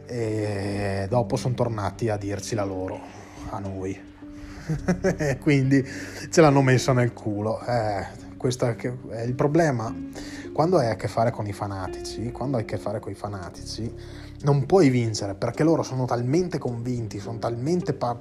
e 0.06 1.06
dopo 1.10 1.38
sono 1.38 1.54
tornati 1.54 2.10
a 2.10 2.18
dirci 2.18 2.54
la 2.54 2.66
loro, 2.66 3.00
a 3.50 3.60
noi. 3.60 4.00
Quindi 5.40 5.84
ce 6.30 6.42
l'hanno 6.42 6.62
messa 6.62 6.94
nel 6.94 7.14
culo. 7.14 7.60
Eh, 7.66 8.06
questo 8.38 8.66
è 8.68 9.22
il 9.24 9.34
problema. 9.34 9.94
Quando 10.54 10.78
hai 10.78 10.90
a 10.90 10.96
che 10.96 11.08
fare 11.08 11.32
con 11.32 11.48
i 11.48 11.54
fanatici, 11.54 12.32
quando 12.32 12.58
hai 12.58 12.64
a 12.64 12.66
che 12.66 12.78
fare 12.78 13.00
con 13.00 13.12
i 13.12 13.16
fanatici, 13.16 13.92
non 14.44 14.66
puoi 14.66 14.90
vincere 14.90 15.36
perché 15.36 15.64
loro 15.64 15.84
sono 15.84 16.06
talmente 16.06 16.58
convinti, 16.58 17.20
sono 17.20 17.38
talmente 17.38 17.94
pa- 17.94 18.20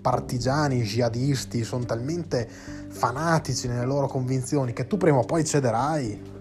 partigiani, 0.00 0.82
jihadisti, 0.82 1.64
sono 1.64 1.84
talmente 1.84 2.48
fanatici 2.88 3.68
nelle 3.68 3.84
loro 3.84 4.06
convinzioni 4.06 4.72
che 4.72 4.86
tu 4.86 4.96
prima 4.96 5.18
o 5.18 5.24
poi 5.24 5.44
cederai. 5.44 6.38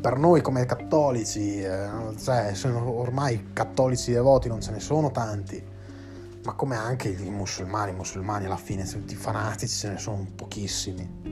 Per 0.00 0.18
noi 0.18 0.42
come 0.42 0.66
cattolici, 0.66 1.62
eh, 1.62 1.88
cioè, 2.18 2.52
ormai 2.64 3.52
cattolici 3.52 4.12
devoti 4.12 4.48
non 4.48 4.60
ce 4.60 4.72
ne 4.72 4.80
sono 4.80 5.10
tanti, 5.10 5.62
ma 6.44 6.52
come 6.52 6.76
anche 6.76 7.08
i 7.08 7.30
musulmani, 7.30 7.92
i 7.92 7.94
musulmani 7.94 8.44
alla 8.44 8.58
fine, 8.58 8.84
tutti 8.84 9.14
fanatici 9.14 9.78
ce 9.78 9.88
ne 9.88 9.98
sono 9.98 10.26
pochissimi, 10.34 11.22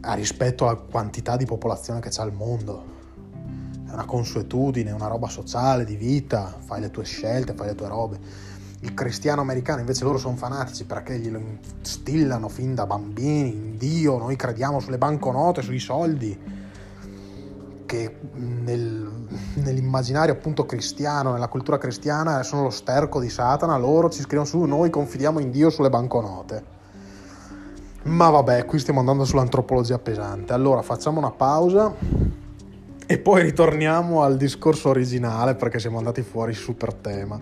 a 0.00 0.14
rispetto 0.14 0.66
alla 0.66 0.80
quantità 0.80 1.36
di 1.36 1.44
popolazione 1.44 2.00
che 2.00 2.08
c'è 2.08 2.22
al 2.22 2.32
mondo 2.32 2.98
è 3.90 3.94
una 3.94 4.04
consuetudine, 4.04 4.92
una 4.92 5.08
roba 5.08 5.28
sociale, 5.28 5.84
di 5.84 5.96
vita, 5.96 6.54
fai 6.60 6.80
le 6.80 6.90
tue 6.90 7.04
scelte, 7.04 7.54
fai 7.54 7.68
le 7.68 7.74
tue 7.74 7.88
robe. 7.88 8.18
Il 8.82 8.94
cristiano 8.94 9.40
americano 9.40 9.80
invece 9.80 10.04
loro 10.04 10.16
sono 10.16 10.36
fanatici 10.36 10.84
perché 10.84 11.18
glielo 11.18 11.40
instillano 11.78 12.48
fin 12.48 12.74
da 12.74 12.86
bambini, 12.86 13.52
in 13.52 13.76
Dio, 13.76 14.16
noi 14.16 14.36
crediamo 14.36 14.78
sulle 14.78 14.96
banconote, 14.96 15.60
sui 15.60 15.80
soldi, 15.80 16.38
che 17.84 18.16
nel, 18.34 19.26
nell'immaginario 19.54 20.32
appunto 20.32 20.64
cristiano, 20.64 21.32
nella 21.32 21.48
cultura 21.48 21.76
cristiana 21.76 22.44
sono 22.44 22.62
lo 22.62 22.70
sterco 22.70 23.18
di 23.18 23.28
Satana, 23.28 23.76
loro 23.76 24.08
ci 24.08 24.20
scrivono 24.20 24.46
su, 24.46 24.60
noi 24.60 24.88
confidiamo 24.88 25.40
in 25.40 25.50
Dio 25.50 25.68
sulle 25.68 25.90
banconote. 25.90 26.78
Ma 28.04 28.30
vabbè, 28.30 28.64
qui 28.64 28.78
stiamo 28.78 29.00
andando 29.00 29.24
sull'antropologia 29.24 29.98
pesante. 29.98 30.52
Allora 30.54 30.80
facciamo 30.80 31.18
una 31.18 31.32
pausa 31.32 31.94
e 33.10 33.18
poi 33.18 33.42
ritorniamo 33.42 34.22
al 34.22 34.36
discorso 34.36 34.88
originale 34.88 35.56
perché 35.56 35.80
siamo 35.80 35.98
andati 35.98 36.22
fuori 36.22 36.54
super 36.54 36.94
tema. 36.94 37.40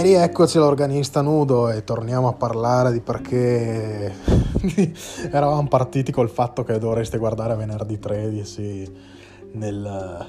E 0.00 0.02
rieccoci 0.02 0.56
all'organista 0.56 1.20
nudo 1.20 1.68
e 1.68 1.84
torniamo 1.84 2.26
a 2.26 2.32
parlare 2.32 2.90
di 2.90 3.02
perché 3.02 4.10
eravamo 5.30 5.68
partiti 5.68 6.10
col 6.10 6.30
fatto 6.30 6.64
che 6.64 6.78
dovreste 6.78 7.18
guardare 7.18 7.54
venerdì 7.54 7.98
13 7.98 8.92
nel, 9.52 10.26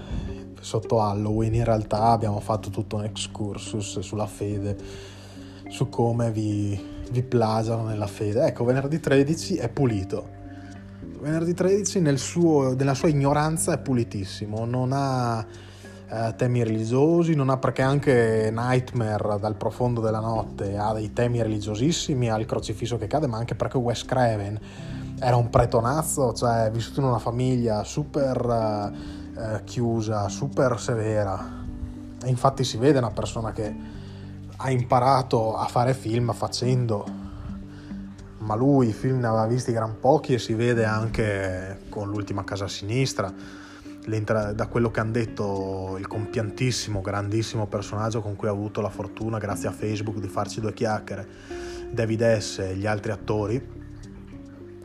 sotto 0.59 1.01
Halloween. 1.01 1.53
In 1.53 1.63
realtà 1.63 2.07
abbiamo 2.07 2.41
fatto 2.41 2.69
tutto 2.69 2.97
un 2.97 3.05
excursus 3.05 3.99
sulla 3.99 4.27
fede, 4.27 4.75
su 5.69 5.87
come 5.87 6.31
vi, 6.31 6.77
vi 7.09 7.23
plagiano 7.23 7.85
nella 7.85 8.07
fede. 8.07 8.47
Ecco, 8.47 8.65
venerdì 8.65 8.99
13 8.99 9.55
è 9.55 9.69
pulito. 9.69 10.27
Venerdì 11.21 11.53
13 11.53 12.01
nel 12.01 12.19
suo, 12.19 12.75
nella 12.75 12.93
sua 12.93 13.07
ignoranza 13.07 13.71
è 13.71 13.77
pulitissimo, 13.77 14.65
non 14.65 14.89
ha 14.91 15.45
eh, 16.11 16.33
temi 16.35 16.61
religiosi, 16.61 17.35
non 17.35 17.49
ha 17.49 17.55
perché 17.55 17.81
anche 17.81 18.51
Nightmare 18.53 19.39
dal 19.39 19.55
profondo 19.55 20.01
della 20.01 20.19
notte 20.19 20.77
ha 20.77 20.91
dei 20.91 21.13
temi 21.13 21.41
religiosissimi, 21.41 22.29
ha 22.29 22.37
il 22.37 22.45
crocifisso 22.45 22.97
che 22.97 23.07
cade, 23.07 23.27
ma 23.27 23.37
anche 23.37 23.55
perché 23.55 23.77
Wes 23.77 24.03
Craven 24.03 24.59
era 25.19 25.37
un 25.37 25.49
pretonazzo, 25.49 26.33
cioè 26.33 26.69
vissuto 26.69 26.99
in 26.99 27.05
una 27.05 27.19
famiglia 27.19 27.85
super 27.85 28.91
eh, 29.37 29.63
chiusa, 29.63 30.27
super 30.27 30.77
severa. 30.77 31.59
E 32.21 32.27
infatti 32.27 32.65
si 32.65 32.75
vede 32.75 32.97
una 32.97 33.11
persona 33.11 33.53
che 33.53 33.73
ha 34.57 34.69
imparato 34.69 35.55
a 35.55 35.65
fare 35.67 35.93
film 35.93 36.33
facendo, 36.33 37.05
ma 38.39 38.55
lui 38.55 38.89
i 38.89 38.93
film 38.93 39.19
ne 39.19 39.27
aveva 39.27 39.47
visti 39.47 39.71
gran 39.71 39.97
pochi 39.97 40.33
e 40.33 40.39
si 40.39 40.55
vede 40.55 40.83
anche 40.83 41.83
con 41.87 42.09
l'ultima 42.09 42.43
casa 42.43 42.65
a 42.65 42.67
sinistra 42.67 43.33
da 44.05 44.67
quello 44.67 44.89
che 44.89 44.99
hanno 44.99 45.11
detto 45.11 45.95
il 45.99 46.07
compiantissimo, 46.07 47.01
grandissimo 47.01 47.67
personaggio 47.67 48.21
con 48.21 48.35
cui 48.35 48.47
ho 48.47 48.51
avuto 48.51 48.81
la 48.81 48.89
fortuna, 48.89 49.37
grazie 49.37 49.69
a 49.69 49.71
Facebook, 49.71 50.17
di 50.17 50.27
farci 50.27 50.59
due 50.59 50.73
chiacchiere, 50.73 51.27
David 51.91 52.37
S. 52.37 52.59
e 52.59 52.75
gli 52.75 52.87
altri 52.87 53.11
attori, 53.11 53.79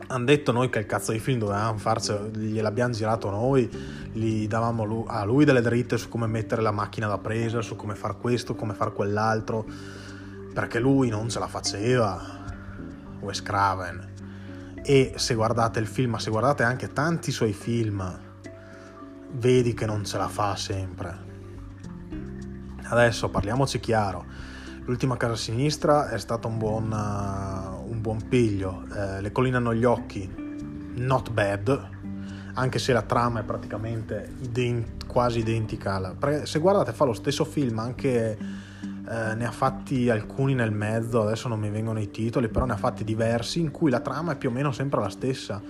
hanno 0.09 0.25
detto 0.25 0.51
noi 0.51 0.69
che 0.69 0.79
il 0.79 0.85
cazzo 0.85 1.11
di 1.11 1.19
film 1.19 1.39
dovevamo 1.39 1.77
farci, 1.77 2.13
gliel'abbiamo 2.13 2.93
girato 2.93 3.29
noi, 3.29 3.69
gli 4.13 4.47
davamo 4.47 5.05
a 5.07 5.25
lui 5.25 5.43
delle 5.45 5.61
dritte 5.61 5.97
su 5.97 6.07
come 6.09 6.27
mettere 6.27 6.61
la 6.61 6.71
macchina 6.71 7.07
da 7.07 7.17
presa, 7.17 7.61
su 7.61 7.75
come 7.75 7.95
far 7.95 8.17
questo, 8.17 8.55
come 8.55 8.73
far 8.73 8.93
quell'altro, 8.93 9.65
perché 10.53 10.79
lui 10.79 11.09
non 11.09 11.29
ce 11.29 11.39
la 11.39 11.47
faceva, 11.47 12.45
Wes 13.19 13.41
Craven. 13.41 14.13
E 14.81 15.13
se 15.17 15.33
guardate 15.33 15.79
il 15.79 15.87
film, 15.87 16.11
ma 16.11 16.19
se 16.19 16.29
guardate 16.29 16.63
anche 16.63 16.93
tanti 16.93 17.31
suoi 17.31 17.51
film, 17.51 18.25
vedi 19.37 19.73
che 19.73 19.85
non 19.85 20.03
ce 20.03 20.17
la 20.17 20.27
fa 20.27 20.55
sempre. 20.55 21.25
Adesso 22.83 23.29
parliamoci 23.29 23.79
chiaro, 23.79 24.25
l'ultima 24.85 25.17
casa 25.17 25.35
sinistra 25.35 26.09
è 26.09 26.17
stato 26.17 26.47
un 26.47 26.57
buon, 26.57 26.91
uh, 26.91 27.89
un 27.89 28.01
buon 28.01 28.27
piglio, 28.27 28.85
eh, 28.95 29.21
le 29.21 29.31
colline 29.31 29.57
hanno 29.57 29.73
gli 29.73 29.83
occhi, 29.83 30.29
not 30.95 31.31
bad, 31.31 31.89
anche 32.53 32.79
se 32.79 32.93
la 32.93 33.01
trama 33.01 33.41
è 33.41 33.43
praticamente 33.43 34.33
ident- 34.41 35.05
quasi 35.05 35.39
identica. 35.39 36.15
Se 36.43 36.59
guardate 36.59 36.93
fa 36.93 37.03
lo 37.03 37.13
stesso 37.13 37.43
film, 37.43 37.77
anche 37.79 38.37
eh, 39.09 39.35
ne 39.35 39.45
ha 39.45 39.51
fatti 39.51 40.09
alcuni 40.09 40.55
nel 40.55 40.71
mezzo, 40.71 41.21
adesso 41.21 41.47
non 41.49 41.59
mi 41.59 41.69
vengono 41.69 41.99
i 41.99 42.09
titoli, 42.09 42.47
però 42.47 42.65
ne 42.65 42.73
ha 42.73 42.77
fatti 42.77 43.03
diversi 43.03 43.59
in 43.59 43.69
cui 43.69 43.91
la 43.91 43.99
trama 43.99 44.31
è 44.31 44.37
più 44.37 44.49
o 44.49 44.51
meno 44.51 44.71
sempre 44.71 45.01
la 45.01 45.09
stessa 45.09 45.61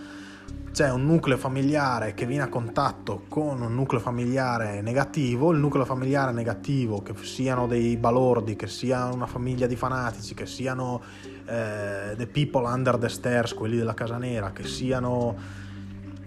c'è 0.78 0.92
un 0.92 1.06
nucleo 1.06 1.38
familiare 1.38 2.14
che 2.14 2.28
viene 2.28 2.44
a 2.44 2.50
contatto 2.50 3.24
con 3.28 3.62
un 3.64 3.74
nucleo 3.74 4.00
familiare 4.00 4.82
negativo, 4.82 5.52
il 5.52 5.58
nucleo 5.58 5.86
familiare 5.86 6.32
negativo, 6.32 7.02
che 7.02 7.16
siano 7.24 7.66
dei 7.66 7.98
balordi, 7.98 8.56
che 8.56 8.68
sia 8.68 9.06
una 9.06 9.26
famiglia 9.26 9.66
di 9.66 9.76
fanatici, 9.76 10.36
che 10.36 10.46
siano 10.46 11.02
eh, 11.48 12.14
the 12.16 12.28
people 12.28 12.64
under 12.68 12.98
the 12.98 13.10
stairs, 13.10 13.56
quelli 13.56 13.76
della 13.76 13.96
casa 13.96 14.18
nera, 14.18 14.52
che 14.52 14.66
siano 14.66 15.36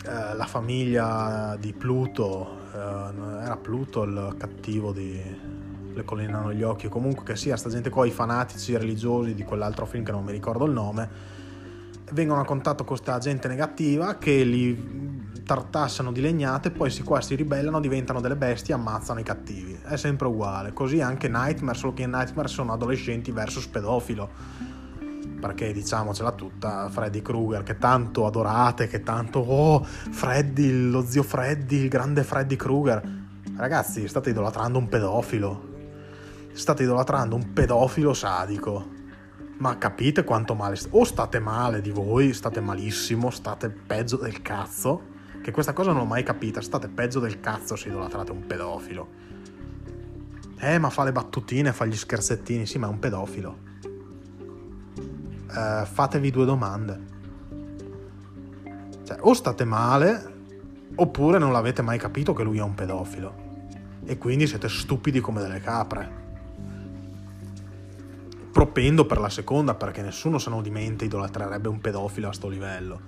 eh, 0.05 0.35
la 0.35 0.47
famiglia 0.47 1.57
di 1.61 1.73
Pluto, 1.73 2.59
eh, 2.75 3.45
era 3.45 3.57
Pluto 3.57 4.03
il 4.03 4.35
cattivo 4.37 4.91
di 4.91 5.23
Le 5.93 6.05
colline 6.05 6.33
hanno 6.33 6.53
gli 6.53 6.65
occhi, 6.65 6.89
comunque 6.89 7.23
che 7.25 7.37
sia 7.37 7.57
sta 7.57 7.69
gente 7.69 7.89
qua, 7.89 8.05
i 8.05 8.11
fanatici 8.11 8.77
religiosi 8.77 9.33
di 9.35 9.45
quell'altro 9.45 9.87
film 9.87 10.03
che 10.03 10.11
non 10.11 10.25
mi 10.25 10.33
ricordo 10.33 10.65
il 10.65 10.73
nome, 10.73 11.39
vengono 12.13 12.41
a 12.41 12.45
contatto 12.45 12.85
con 12.85 12.97
questa 12.97 13.19
gente 13.19 13.49
negativa 13.49 14.17
che 14.17 14.43
li 14.43 14.99
tartassano 15.45 16.13
di 16.13 16.21
legnate, 16.21 16.71
poi 16.71 16.91
si 16.91 17.03
qua 17.03 17.21
si 17.21 17.35
ribellano, 17.35 17.81
diventano 17.81 18.21
delle 18.21 18.37
bestie 18.37 18.73
ammazzano 18.73 19.19
i 19.19 19.25
cattivi. 19.25 19.77
È 19.83 19.97
sempre 19.97 20.29
uguale. 20.29 20.73
Così 20.73 21.01
anche 21.01 21.29
Nightmare, 21.29 21.77
solo 21.77 21.93
che 21.93 22.03
in 22.03 22.11
Nightmare 22.11 22.47
sono 22.47 22.73
adolescenti 22.73 23.33
versus 23.33 23.67
pedofilo. 23.67 24.29
Perché 25.41 25.73
diciamocela 25.73 26.33
tutta, 26.33 26.89
Freddy 26.89 27.21
Krueger, 27.21 27.65
che 27.65 27.79
tanto 27.79 28.27
adorate, 28.27 28.87
che 28.87 29.03
tanto, 29.03 29.41
oh, 29.41 29.83
Freddy, 29.85 30.89
lo 30.89 31.05
zio 31.05 31.25
Freddy, 31.25 31.79
il 31.79 31.89
grande 31.89 32.23
Freddy 32.23 32.55
Krueger. 32.55 33.03
Ragazzi, 33.57 34.07
state 34.07 34.31
idolatrando 34.31 34.79
un 34.79 34.89
pedofilo. 34.89 35.69
State 36.53 36.85
idolatrando 36.85 37.35
un 37.35 37.53
pedofilo 37.53 38.15
sadico 38.15 38.99
ma 39.61 39.77
capite 39.77 40.25
quanto 40.25 40.55
male... 40.55 40.79
O 40.91 41.05
state 41.05 41.39
male 41.39 41.81
di 41.81 41.91
voi, 41.91 42.33
state 42.33 42.61
malissimo, 42.61 43.31
state 43.31 43.69
peggio 43.69 44.17
del 44.17 44.41
cazzo. 44.43 45.19
Che 45.43 45.51
questa 45.51 45.73
cosa 45.73 45.91
non 45.91 46.01
l'ho 46.01 46.07
mai 46.07 46.23
capita. 46.23 46.63
State 46.63 46.89
peggio 46.89 47.21
del 47.21 47.41
cazzo 47.41 47.77
se 47.77 47.89
idolatrate 47.89 48.33
un 48.33 48.47
pedofilo. 48.47 49.09
Eh, 50.59 50.79
ma 50.79 50.89
fa 50.89 51.05
le 51.05 51.13
battutine, 51.13 51.73
fa 51.73 51.85
gli 51.85 51.97
scherzettini. 51.97 52.65
Sì, 52.65 52.79
ma 52.79 52.87
è 52.87 52.91
un 52.91 52.99
pedofilo. 52.99 53.59
Eh, 55.51 55.85
fatevi 55.85 56.31
due 56.31 56.45
domande. 56.47 57.01
Cioè, 59.05 59.19
o 59.21 59.35
state 59.35 59.65
male, 59.65 60.35
oppure 60.95 61.37
non 61.37 61.53
l'avete 61.53 61.83
mai 61.83 61.99
capito 61.99 62.33
che 62.33 62.45
lui 62.45 62.59
è 62.59 62.63
un 62.63 62.75
pedofilo. 62.75 63.49
E 64.07 64.17
quindi 64.17 64.47
siete 64.47 64.71
stupidi 64.71 65.21
come 65.21 65.43
delle 65.43 65.61
capre. 65.61 66.20
Propendo 68.61 69.07
per 69.07 69.19
la 69.19 69.31
seconda, 69.31 69.75
perché 69.75 70.03
nessuno 70.03 70.37
sano 70.37 70.61
di 70.61 70.69
mente 70.69 71.07
idolatrerebbe 71.07 71.71
un 71.71 71.81
pedofilo 71.81 72.29
a 72.29 72.33
sto 72.35 72.47
livello. 72.47 73.01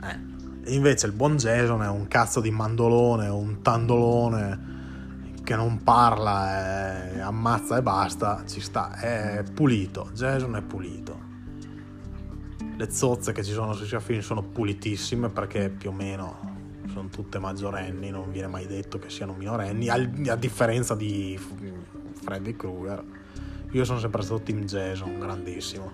Eh. 0.00 0.70
E 0.70 0.74
invece 0.74 1.06
il 1.06 1.12
buon 1.12 1.34
Jason 1.36 1.82
è 1.82 1.88
un 1.88 2.06
cazzo 2.06 2.40
di 2.40 2.52
mandolone, 2.52 3.26
un 3.26 3.62
tandolone 3.62 5.40
che 5.42 5.56
non 5.56 5.82
parla, 5.82 7.10
e 7.10 7.18
ammazza 7.18 7.78
e 7.78 7.82
basta, 7.82 8.44
ci 8.46 8.60
sta, 8.60 8.96
è 8.96 9.42
pulito, 9.52 10.10
Jason 10.14 10.54
è 10.54 10.62
pulito. 10.62 11.18
Le 12.76 12.90
zozze 12.92 13.32
che 13.32 13.42
ci 13.42 13.50
sono 13.50 13.72
sui 13.72 13.88
suoi 13.88 14.22
sono 14.22 14.42
pulitissime 14.44 15.30
perché 15.30 15.68
più 15.68 15.90
o 15.90 15.92
meno 15.92 16.82
sono 16.92 17.08
tutte 17.08 17.40
maggiorenni, 17.40 18.08
non 18.10 18.30
viene 18.30 18.46
mai 18.46 18.68
detto 18.68 19.00
che 19.00 19.10
siano 19.10 19.34
minorenni, 19.36 19.88
a 19.88 20.36
differenza 20.36 20.94
di 20.94 21.36
Freddy 22.22 22.54
Krueger. 22.54 23.22
Io 23.74 23.84
sono 23.84 23.98
sempre 23.98 24.22
stato 24.22 24.40
team 24.40 24.66
Jason, 24.66 25.18
grandissimo. 25.18 25.90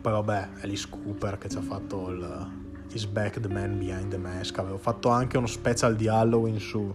Poi 0.00 0.12
vabbè, 0.12 0.48
Alice 0.62 0.88
Cooper 0.88 1.36
che 1.36 1.50
ci 1.50 1.58
ha 1.58 1.60
fatto 1.60 2.08
il 2.08 2.50
Is 2.92 3.04
Back 3.04 3.38
the 3.38 3.48
Man 3.48 3.78
Behind 3.78 4.08
the 4.08 4.16
Mask. 4.16 4.56
Avevo 4.56 4.78
fatto 4.78 5.10
anche 5.10 5.36
uno 5.36 5.46
special 5.46 5.94
di 5.94 6.08
Halloween 6.08 6.58
su 6.58 6.94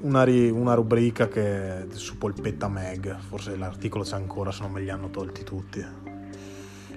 una, 0.00 0.24
ri, 0.24 0.50
una 0.50 0.74
rubrica 0.74 1.26
che, 1.26 1.86
su 1.92 2.18
Polpetta 2.18 2.68
Mag. 2.68 3.18
Forse 3.18 3.56
l'articolo 3.56 4.04
c'è 4.04 4.16
ancora, 4.16 4.52
se 4.52 4.60
non 4.60 4.72
me 4.72 4.82
li 4.82 4.90
hanno 4.90 5.08
tolti 5.08 5.42
tutti. 5.42 5.82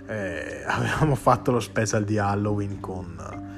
E 0.05 0.63
avevamo 0.67 1.15
fatto 1.15 1.51
lo 1.51 1.61
special 1.61 2.03
di 2.03 2.17
Halloween 2.17 2.81
con 2.81 3.51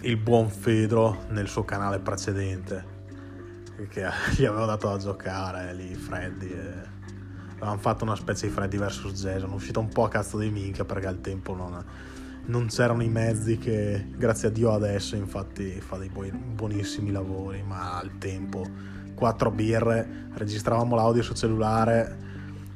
il 0.00 0.16
buon 0.16 0.48
Fedro 0.48 1.24
nel 1.28 1.46
suo 1.46 1.62
canale 1.64 1.98
precedente 1.98 2.91
che 3.88 4.06
gli 4.36 4.44
avevo 4.44 4.66
dato 4.66 4.88
da 4.88 4.98
giocare 4.98 5.72
lì 5.74 5.94
Freddy 5.94 6.50
e 6.50 6.70
avevamo 7.56 7.78
fatto 7.78 8.04
una 8.04 8.16
specie 8.16 8.46
di 8.46 8.52
Freddy 8.52 8.76
vs 8.78 9.12
Jason 9.12 9.52
uscito 9.52 9.80
un 9.80 9.88
po' 9.88 10.04
a 10.04 10.08
cazzo 10.08 10.38
di 10.38 10.50
minchia 10.50 10.84
perché 10.84 11.06
al 11.06 11.20
tempo 11.20 11.54
non, 11.54 11.84
non 12.46 12.66
c'erano 12.66 13.02
i 13.02 13.08
mezzi 13.08 13.58
che 13.58 14.06
grazie 14.16 14.48
a 14.48 14.50
Dio 14.50 14.72
adesso 14.72 15.16
infatti 15.16 15.80
fa 15.80 15.96
dei 15.96 16.10
buonissimi 16.10 17.10
lavori 17.10 17.62
ma 17.62 17.98
al 17.98 18.18
tempo 18.18 18.64
quattro 19.14 19.50
birre 19.50 20.30
registravamo 20.34 20.96
l'audio 20.96 21.22
sul 21.22 21.36
cellulare 21.36 22.18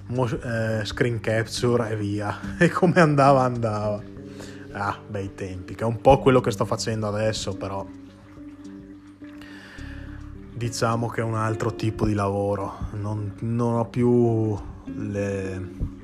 eh, 0.08 0.84
screen 0.84 1.18
capture 1.20 1.90
e 1.90 1.96
via 1.96 2.38
e 2.58 2.68
come 2.68 3.00
andava 3.00 3.42
andava. 3.42 4.14
Ah 4.72 4.98
bei 5.08 5.34
tempi 5.34 5.74
che 5.74 5.82
è 5.82 5.86
un 5.86 6.00
po' 6.00 6.18
quello 6.18 6.40
che 6.40 6.50
sto 6.50 6.66
facendo 6.66 7.08
adesso 7.08 7.56
però 7.56 7.84
diciamo 10.56 11.08
che 11.08 11.20
è 11.20 11.24
un 11.24 11.34
altro 11.34 11.74
tipo 11.74 12.06
di 12.06 12.14
lavoro 12.14 12.88
non, 12.92 13.34
non 13.40 13.74
ho 13.74 13.84
più 13.84 14.56
le 14.84 15.94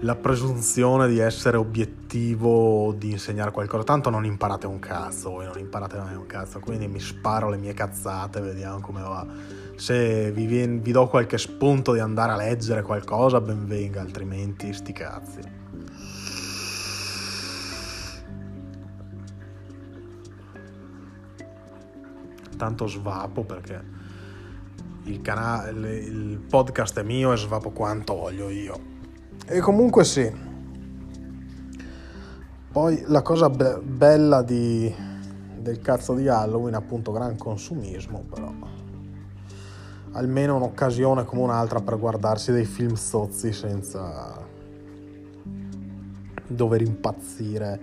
la 0.00 0.14
presunzione 0.14 1.08
di 1.08 1.18
essere 1.18 1.56
obiettivo 1.56 2.94
di 2.96 3.10
insegnare 3.10 3.50
qualcosa. 3.50 3.84
Tanto 3.84 4.08
non 4.10 4.24
imparate 4.24 4.66
un 4.66 4.78
cazzo, 4.78 5.30
voi 5.30 5.44
non 5.44 5.58
imparate 5.58 5.98
mai 5.98 6.14
un 6.14 6.26
cazzo, 6.26 6.58
quindi 6.60 6.88
mi 6.88 7.00
sparo 7.00 7.50
le 7.50 7.58
mie 7.58 7.74
cazzate, 7.74 8.40
vediamo 8.40 8.80
come 8.80 9.02
va. 9.02 9.26
Se 9.76 10.30
vi, 10.32 10.46
vi 10.46 10.92
do 10.92 11.06
qualche 11.06 11.38
spunto 11.38 11.92
di 11.92 12.00
andare 12.00 12.32
a 12.32 12.36
leggere 12.36 12.82
qualcosa, 12.82 13.40
ben 13.40 13.66
venga, 13.66 14.00
altrimenti 14.00 14.72
sti 14.72 14.92
cazzi. 14.92 15.59
Tanto 22.60 22.86
svapo 22.86 23.42
perché 23.42 23.82
il, 25.04 25.22
canale, 25.22 25.96
il 25.96 26.38
podcast 26.46 27.00
è 27.00 27.02
mio 27.02 27.32
e 27.32 27.38
svapo 27.38 27.70
quanto 27.70 28.14
voglio 28.14 28.50
io. 28.50 28.78
E 29.46 29.60
comunque 29.60 30.04
sì. 30.04 30.30
Poi 32.70 33.02
la 33.06 33.22
cosa 33.22 33.48
be- 33.48 33.80
bella 33.82 34.42
di, 34.42 34.94
del 35.56 35.80
cazzo 35.80 36.12
di 36.12 36.28
Halloween, 36.28 36.74
appunto, 36.74 37.12
gran 37.12 37.38
consumismo, 37.38 38.26
però. 38.28 38.52
Almeno 40.12 40.56
un'occasione 40.56 41.24
come 41.24 41.40
un'altra 41.40 41.80
per 41.80 41.98
guardarsi 41.98 42.52
dei 42.52 42.66
film 42.66 42.92
zozzi 42.92 43.54
senza 43.54 44.36
dover 46.46 46.82
impazzire 46.82 47.80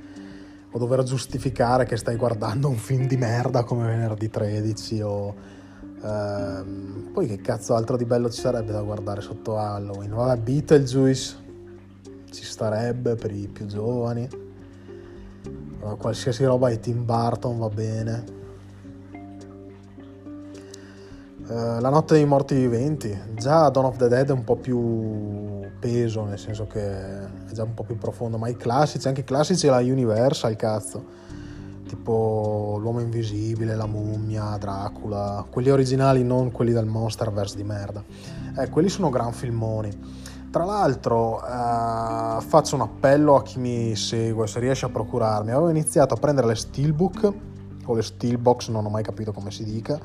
o 0.77 0.79
dover 0.79 1.03
giustificare 1.03 1.85
che 1.85 1.97
stai 1.97 2.15
guardando 2.15 2.69
un 2.69 2.77
film 2.77 3.07
di 3.07 3.17
merda 3.17 3.63
come 3.63 3.87
venerdì 3.87 4.29
13 4.29 5.01
o 5.01 5.35
ehm, 6.03 7.09
poi 7.11 7.27
che 7.27 7.37
cazzo 7.37 7.75
altro 7.75 7.97
di 7.97 8.05
bello 8.05 8.29
ci 8.29 8.39
sarebbe 8.39 8.71
da 8.71 8.81
guardare 8.81 9.21
sotto 9.21 9.57
Halloween 9.57 10.11
vabbè 10.11 10.39
Beetlejuice 10.39 11.45
ci 12.31 12.43
starebbe 12.43 13.15
per 13.15 13.31
i 13.31 13.47
più 13.47 13.65
giovani. 13.65 14.27
Qualsiasi 15.97 16.43
roba 16.43 16.69
di 16.69 16.79
Tim 16.79 17.05
Burton 17.05 17.57
va 17.57 17.69
bene. 17.69 18.36
Uh, 21.47 21.79
la 21.79 21.87
notte 21.87 22.15
dei 22.15 22.25
morti 22.25 22.55
viventi, 22.55 23.17
già 23.35 23.69
Dawn 23.69 23.85
of 23.85 23.95
the 23.95 24.09
Dead 24.09 24.27
è 24.27 24.33
un 24.33 24.43
po' 24.43 24.57
più 24.57 25.61
peso, 25.79 26.25
nel 26.25 26.37
senso 26.37 26.67
che 26.67 26.81
è 26.81 27.51
già 27.53 27.63
un 27.63 27.73
po' 27.73 27.83
più 27.83 27.97
profondo, 27.97 28.37
ma 28.37 28.49
i 28.49 28.57
classici, 28.57 29.07
anche 29.07 29.21
i 29.21 29.23
classici 29.23 29.67
la 29.67 29.77
Universal, 29.77 30.57
cazzo, 30.57 31.05
tipo 31.87 32.77
L'uomo 32.81 32.99
invisibile, 32.99 33.75
La 33.75 33.85
mummia, 33.85 34.57
Dracula, 34.57 35.45
quelli 35.49 35.69
originali, 35.69 36.21
non 36.23 36.51
quelli 36.51 36.73
del 36.73 36.85
Monsterverse 36.85 37.55
di 37.55 37.63
merda. 37.63 38.03
Eh, 38.57 38.69
quelli 38.69 38.89
sono 38.89 39.09
gran 39.09 39.31
filmoni. 39.31 40.25
Tra 40.51 40.65
l'altro 40.65 41.41
eh, 41.45 42.41
faccio 42.41 42.75
un 42.75 42.81
appello 42.81 43.35
a 43.35 43.43
chi 43.43 43.59
mi 43.59 43.95
segue, 43.95 44.47
se 44.47 44.59
riesce 44.59 44.85
a 44.85 44.89
procurarmi. 44.89 45.51
Avevo 45.51 45.69
iniziato 45.69 46.13
a 46.13 46.17
prendere 46.17 46.47
le 46.47 46.55
steelbook 46.55 47.33
o 47.85 47.93
le 47.93 48.01
steelbox, 48.01 48.67
non 48.67 48.85
ho 48.85 48.89
mai 48.89 49.03
capito 49.03 49.31
come 49.31 49.51
si 49.51 49.63
dica, 49.63 49.97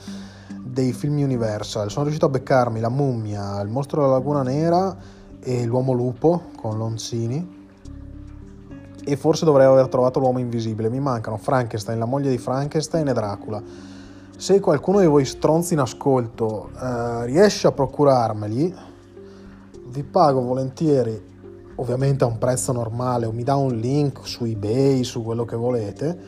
dei 0.73 0.93
film 0.95 1.19
Universal. 1.19 1.91
Sono 1.91 2.05
riuscito 2.05 2.27
a 2.27 2.31
beccarmi 2.31 2.81
La 2.81 2.89
mummia, 2.89 3.61
Il 3.61 3.69
mostro 3.69 4.01
della 4.01 4.15
laguna 4.15 4.43
nera 4.43 4.97
e 5.39 5.67
L'uomo 5.67 5.93
lupo 5.93 6.45
con 6.57 6.79
Loncini. 6.79 7.61
E 9.05 9.17
forse 9.17 9.45
dovrei 9.45 9.67
aver 9.67 9.89
trovato 9.89 10.19
l'uomo 10.19 10.39
invisibile. 10.39 10.89
Mi 10.89 11.01
mancano 11.01 11.37
Frankenstein, 11.37 11.99
la 11.99 12.07
moglie 12.07 12.31
di 12.31 12.39
Frankenstein 12.39 13.09
e 13.09 13.13
Dracula. 13.13 13.63
Se 14.37 14.61
qualcuno 14.61 15.01
di 15.01 15.07
voi 15.07 15.25
stronzi 15.25 15.75
in 15.75 15.81
ascolto 15.81 16.71
eh, 16.81 17.27
riesce 17.27 17.67
a 17.67 17.73
procurarmeli, 17.73 18.75
vi 19.89 20.03
pago 20.05 20.41
volentieri, 20.41 21.21
ovviamente 21.75 22.25
a 22.25 22.29
un 22.29 22.39
prezzo 22.39 22.73
normale, 22.73 23.27
o 23.27 23.33
mi 23.33 23.43
dà 23.43 23.57
un 23.57 23.77
link 23.77 24.27
su 24.27 24.45
eBay, 24.45 25.05
su 25.05 25.23
quello 25.23 25.45
che 25.45 25.57
volete, 25.57 26.19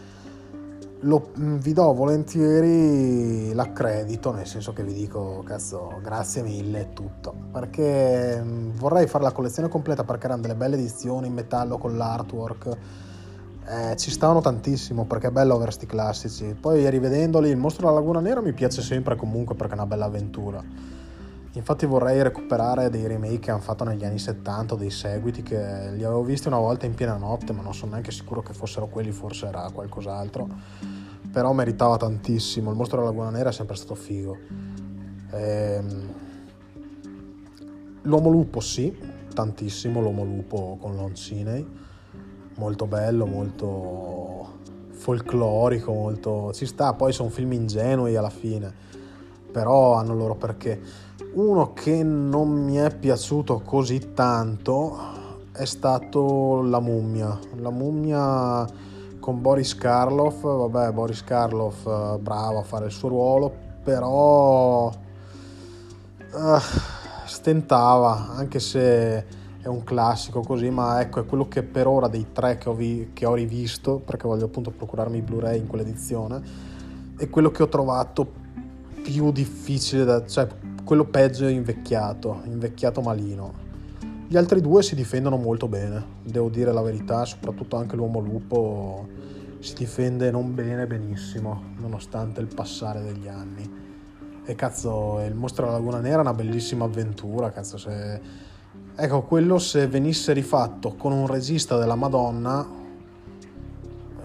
lo, 1.05 1.31
mm, 1.39 1.57
vi 1.57 1.73
do 1.73 1.93
volentieri 1.93 3.53
l'accredito, 3.55 4.33
nel 4.33 4.47
senso 4.47 4.73
che 4.73 4.83
vi 4.83 4.93
dico, 4.93 5.43
cazzo, 5.45 5.99
grazie 6.03 6.43
mille 6.43 6.81
e 6.81 6.93
tutto, 6.93 7.35
perché 7.53 8.41
mm, 8.43 8.71
vorrei 8.77 9.07
fare 9.07 9.25
la 9.25 9.33
collezione 9.33 9.69
completa 9.69 10.05
perché 10.05 10.27
erano 10.27 10.43
delle 10.43 10.55
belle 10.55 10.77
edizioni 10.77 11.29
in 11.29 11.35
metallo 11.35 11.79
con 11.79 11.97
l'artwork. 11.97 12.77
Eh, 13.67 13.97
ci 13.97 14.11
stavano 14.11 14.43
tantissimo 14.43 15.07
perché 15.07 15.29
è 15.29 15.31
bello 15.31 15.55
avere 15.55 15.71
sti 15.71 15.87
classici. 15.87 16.57
Poi 16.59 16.89
rivedendoli, 16.91 17.49
il 17.49 17.57
mostro 17.57 17.87
della 17.87 17.99
Laguna 17.99 18.21
Nera 18.21 18.43
mi 18.43 18.53
piace 18.53 18.83
sempre 18.83 19.17
comunque 19.17 19.55
perché 19.55 19.73
è 19.73 19.77
una 19.77 19.87
bella 19.87 20.05
avventura. 20.07 20.63
Infatti 21.57 21.87
vorrei 21.87 22.21
recuperare 22.21 22.91
dei 22.91 23.07
remake 23.07 23.39
che 23.39 23.51
hanno 23.53 23.61
fatto 23.61 23.85
negli 23.85 24.05
anni 24.05 24.19
70, 24.19 24.75
dei 24.75 24.91
seguiti 24.91 25.43
che 25.43 25.93
li 25.93 26.03
avevo 26.03 26.25
visti 26.25 26.49
una 26.49 26.59
volta 26.59 26.85
in 26.85 26.95
piena 26.95 27.17
notte, 27.17 27.53
ma 27.53 27.63
non 27.63 27.73
sono 27.73 27.93
neanche 27.93 28.11
sicuro 28.11 28.43
che 28.43 28.53
fossero 28.53 28.89
quelli, 28.89 29.13
forse 29.13 29.47
era 29.47 29.71
qualcos'altro. 29.73 30.49
Però 31.31 31.53
meritava 31.53 31.97
tantissimo, 31.97 32.71
il 32.71 32.77
mostro 32.77 32.99
della 32.99 33.11
Laguna 33.11 33.31
Nera 33.31 33.51
è 33.51 33.53
sempre 33.53 33.77
stato 33.77 33.95
figo. 33.95 34.37
Ehm... 35.31 36.23
L'Uomo 38.03 38.29
Lupo 38.29 38.61
sì, 38.61 38.95
tantissimo, 39.33 40.01
l'Uomo 40.01 40.25
Lupo 40.25 40.77
con 40.81 40.95
Lon 40.95 41.15
Ciney, 41.15 41.67
molto 42.57 42.87
bello, 42.87 43.27
molto 43.27 44.59
folclorico, 44.91 45.93
molto... 45.93 46.53
ci 46.53 46.67
sta, 46.67 46.93
poi 46.95 47.13
sono 47.13 47.31
film 47.31 47.53
ingenui 47.53 48.17
alla 48.17 48.29
fine, 48.29 48.73
però 49.55 49.95
hanno 49.95 50.15
loro 50.15 50.35
perché 50.35 50.81
uno 51.35 51.73
che 51.75 52.03
non 52.03 52.51
mi 52.51 52.75
è 52.75 52.93
piaciuto 52.93 53.61
così 53.61 54.13
tanto 54.13 54.99
è 55.53 55.65
stato 55.65 56.61
La 56.63 56.81
mummia. 56.81 57.39
La 57.59 57.71
mummia 57.71 58.67
con 59.21 59.41
Boris 59.41 59.77
Karloff, 59.77 60.43
vabbè 60.43 60.91
Boris 60.91 61.23
Karloff 61.23 61.87
eh, 61.87 62.19
bravo 62.19 62.59
a 62.59 62.63
fare 62.65 62.87
il 62.87 62.91
suo 62.91 63.09
ruolo, 63.11 63.53
però 63.85 64.89
uh, 64.89 64.93
stentava, 67.25 68.35
anche 68.35 68.59
se 68.59 69.25
è 69.61 69.69
un 69.69 69.85
classico 69.85 70.41
così, 70.41 70.69
ma 70.69 71.01
ecco 71.01 71.21
è 71.21 71.27
quello 71.27 71.47
che 71.47 71.63
per 71.63 71.87
ora 71.87 72.09
dei 72.09 72.33
tre 72.33 72.59
che 72.59 72.69
ho, 72.69 72.75
vi- 72.75 73.11
che 73.13 73.25
ho 73.25 73.35
rivisto, 73.35 74.03
perché 74.05 74.27
voglio 74.27 74.47
appunto 74.47 74.73
procurarmi 74.73 75.19
i 75.19 75.23
Blu-ray 75.23 75.61
in 75.61 75.69
quell'edizione, 75.69 76.43
è 77.17 77.31
quello 77.31 77.53
che 77.53 77.63
ho 77.63 77.69
trovato 77.69 78.43
più 79.05 79.31
difficile, 79.33 80.05
da, 80.05 80.27
cioè 80.27 80.49
quello 80.83 81.05
peggio 81.05 81.47
invecchiato, 81.47 82.41
invecchiato 82.47 83.03
malino. 83.03 83.53
Gli 84.27 84.37
altri 84.39 84.63
due 84.63 84.83
si 84.83 84.95
difendono 84.95 85.37
molto 85.37 85.69
bene, 85.69 86.03
devo 86.23 86.49
dire 86.49 86.73
la 86.73 86.81
verità, 86.81 87.27
soprattutto 87.27 87.77
anche 87.77 87.97
l'uomo 87.97 88.21
lupo 88.21 89.07
si 89.61 89.75
difende 89.75 90.31
non 90.31 90.55
bene 90.55 90.87
benissimo, 90.87 91.75
nonostante 91.77 92.41
il 92.41 92.49
passare 92.53 93.03
degli 93.03 93.29
anni. 93.29 93.83
E 94.47 94.55
cazzo, 94.55 95.21
il 95.21 95.35
mostro 95.35 95.67
della 95.67 95.77
Laguna 95.77 96.01
Nera 96.01 96.19
è 96.19 96.21
una 96.21 96.35
bellissima 96.35 96.87
avventura, 96.87 97.51
cazzo, 97.51 97.77
se... 97.77 98.21
Ecco, 98.97 99.23
quello 99.23 99.59
se 99.59 99.87
venisse 99.87 100.33
rifatto 100.33 100.95
con 100.95 101.13
un 101.13 101.27
regista 101.27 101.77
della 101.77 101.95
Madonna, 101.95 102.67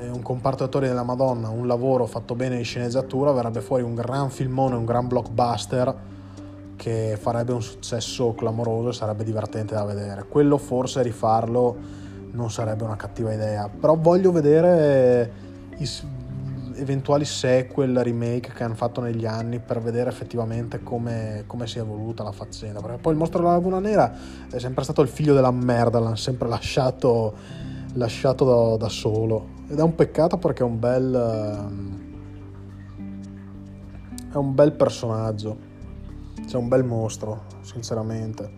un 0.08 0.22
comparto 0.22 0.64
attori 0.64 0.88
della 0.88 1.04
Madonna, 1.04 1.50
un 1.50 1.68
lavoro 1.68 2.06
fatto 2.06 2.36
bene 2.36 2.58
in 2.58 2.64
sceneggiatura, 2.64 3.32
verrebbe 3.32 3.62
fuori 3.62 3.84
un 3.84 3.96
gran 3.96 4.30
filmone, 4.30 4.76
un 4.76 4.86
gran 4.86 5.08
blockbuster 5.08 5.96
che 6.76 7.18
farebbe 7.20 7.52
un 7.52 7.62
successo 7.62 8.34
clamoroso 8.34 8.90
e 8.90 8.94
sarebbe 8.94 9.24
divertente 9.24 9.74
da 9.74 9.84
vedere. 9.84 10.26
Quello 10.30 10.58
forse 10.58 11.02
rifarlo 11.02 11.76
non 12.32 12.50
sarebbe 12.50 12.84
una 12.84 12.96
cattiva 12.96 13.34
idea, 13.34 13.68
però 13.68 13.96
voglio 13.96 14.32
vedere 14.32 15.48
eventuali 16.76 17.26
sequel, 17.26 18.02
remake 18.02 18.54
che 18.54 18.64
hanno 18.64 18.76
fatto 18.76 19.02
negli 19.02 19.26
anni 19.26 19.60
per 19.60 19.82
vedere 19.82 20.10
effettivamente 20.10 20.82
come, 20.82 21.44
come 21.46 21.68
si 21.68 21.78
è 21.78 21.82
evoluta 21.82 22.24
la 22.24 22.32
faccenda. 22.32 22.80
Perché 22.80 22.98
poi 22.98 23.14
il 23.14 23.20
mostro 23.20 23.40
della 23.40 23.54
Laguna 23.54 23.80
Nera 23.80 24.14
è 24.50 24.60
sempre 24.60 24.84
stato 24.84 25.02
il 25.02 25.10
figlio 25.10 25.34
della 25.34 25.52
merda, 25.52 26.00
l'hanno 26.00 26.16
sempre 26.16 26.48
lasciato, 26.48 27.34
lasciato 27.94 28.46
da, 28.46 28.78
da, 28.78 28.90
solo. 28.90 29.58
Ed 29.72 29.78
è 29.78 29.84
un 29.84 29.94
peccato 29.94 30.38
perché 30.38 30.64
è 30.64 30.66
un 30.66 30.80
bel. 30.80 31.14
È 34.32 34.36
un 34.36 34.56
bel 34.56 34.72
personaggio. 34.72 35.58
C'è 36.44 36.58
un 36.58 36.68
bel 36.68 36.84
mostro, 36.84 37.44
sinceramente. 37.62 38.52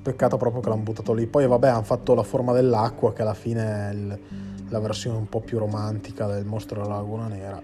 Peccato 0.00 0.36
proprio 0.36 0.62
che 0.62 0.68
l'hanno 0.68 0.82
buttato 0.82 1.12
lì. 1.12 1.26
Poi, 1.26 1.48
vabbè, 1.48 1.66
hanno 1.66 1.82
fatto 1.82 2.14
la 2.14 2.22
forma 2.22 2.52
dell'acqua, 2.52 3.12
che 3.12 3.22
alla 3.22 3.34
fine 3.34 3.64
è 3.64 3.92
il, 3.92 4.20
la 4.68 4.78
versione 4.78 5.18
un 5.18 5.28
po' 5.28 5.40
più 5.40 5.58
romantica 5.58 6.28
del 6.28 6.44
mostro 6.44 6.82
della 6.82 6.94
Laguna 6.94 7.26
Nera. 7.26 7.60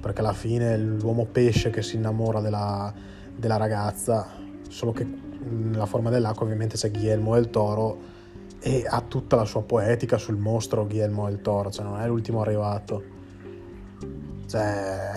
Perché 0.00 0.20
alla 0.20 0.32
fine 0.32 0.74
è 0.74 0.78
l'uomo 0.78 1.26
pesce 1.26 1.70
che 1.70 1.82
si 1.82 1.94
innamora 1.94 2.40
della, 2.40 2.92
della 3.36 3.56
ragazza, 3.56 4.26
solo 4.68 4.90
che 4.90 5.04
nella 5.04 5.86
forma 5.86 6.10
dell'acqua 6.10 6.44
ovviamente 6.44 6.76
c'è 6.76 6.90
Guillermo 6.90 7.34
del 7.34 7.50
Toro 7.50 7.98
e 8.62 8.84
ha 8.88 9.00
tutta 9.00 9.36
la 9.36 9.44
sua 9.44 9.62
poetica 9.62 10.16
sul 10.18 10.36
mostro 10.36 10.86
Guillermo 10.86 11.26
del 11.26 11.42
Toro, 11.42 11.70
cioè 11.70 11.84
non 11.84 12.00
è 12.00 12.06
l'ultimo 12.06 12.40
arrivato. 12.40 13.02
Cioè 14.46 15.12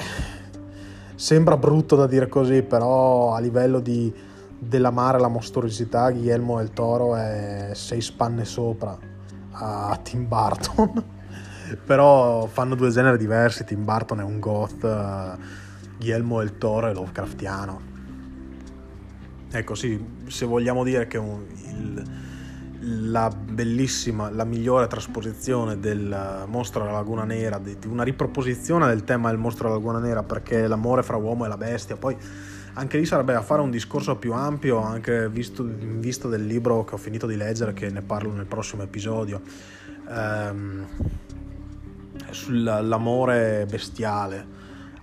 Sembra 1.16 1.56
brutto 1.56 1.96
da 1.96 2.08
dire 2.08 2.28
così, 2.28 2.62
però 2.62 3.34
a 3.34 3.40
livello 3.40 3.80
di, 3.80 4.14
dell'amare 4.60 5.18
la 5.18 5.30
mostruosità, 5.30 6.12
Guillermo 6.12 6.58
del 6.58 6.72
Toro 6.72 7.16
è 7.16 7.72
sei 7.74 8.02
spanne 8.02 8.44
sopra 8.44 8.98
a 9.52 9.98
Tim 10.04 10.28
Burton. 10.28 11.04
però 11.86 12.46
fanno 12.48 12.76
due 12.76 12.90
generi 12.90 13.18
diversi, 13.18 13.64
Tim 13.64 13.86
Burton 13.86 14.20
è 14.20 14.24
un 14.24 14.40
goth, 14.42 15.38
Guillermo 15.98 16.40
del 16.40 16.58
Toro 16.58 16.88
è 16.88 16.94
Lovecraftiano. 16.94 17.94
Ecco 19.52 19.74
sì, 19.74 20.06
se 20.28 20.46
vogliamo 20.46 20.84
dire 20.84 21.08
che 21.08 21.18
un, 21.18 21.46
il, 21.70 22.04
la 22.82 23.30
bellissima, 23.30 24.30
la 24.30 24.44
migliore 24.44 24.88
trasposizione 24.88 25.80
del 25.80 26.46
mostro 26.48 26.82
della 26.82 26.94
Laguna 26.94 27.24
Nera, 27.24 27.60
di 27.60 27.78
una 27.88 28.04
riproposizione 28.04 28.88
del 28.88 29.04
tema 29.04 29.30
del 29.30 29.38
mostro 29.38 29.68
della 29.68 29.80
Laguna 29.80 30.00
Nera, 30.00 30.24
perché 30.24 30.68
l'amore 30.68 31.04
fra 31.04 31.18
uomo 31.18 31.46
e 31.46 31.48
la 31.48 31.58
bestia, 31.58 31.96
poi 31.96 32.16
anche 32.74 32.98
lì 32.98 33.06
sarebbe 33.06 33.34
da 33.34 33.42
fare 33.42 33.62
un 33.62 33.72
discorso 33.72 34.18
più 34.18 34.34
ampio, 34.34 34.80
anche 34.82 35.30
visto, 35.30 35.64
in 35.64 36.02
vista 36.02 36.28
del 36.28 36.46
libro 36.46 36.84
che 36.84 36.96
ho 36.96 36.98
finito 36.98 37.26
di 37.26 37.38
leggere, 37.38 37.74
che 37.74 37.90
ne 37.90 38.02
parlo 38.02 38.32
nel 38.32 38.46
prossimo 38.46 38.84
episodio, 38.84 39.42
ehm, 40.10 40.86
sull'amore 42.32 43.66
bestiale. 43.70 44.54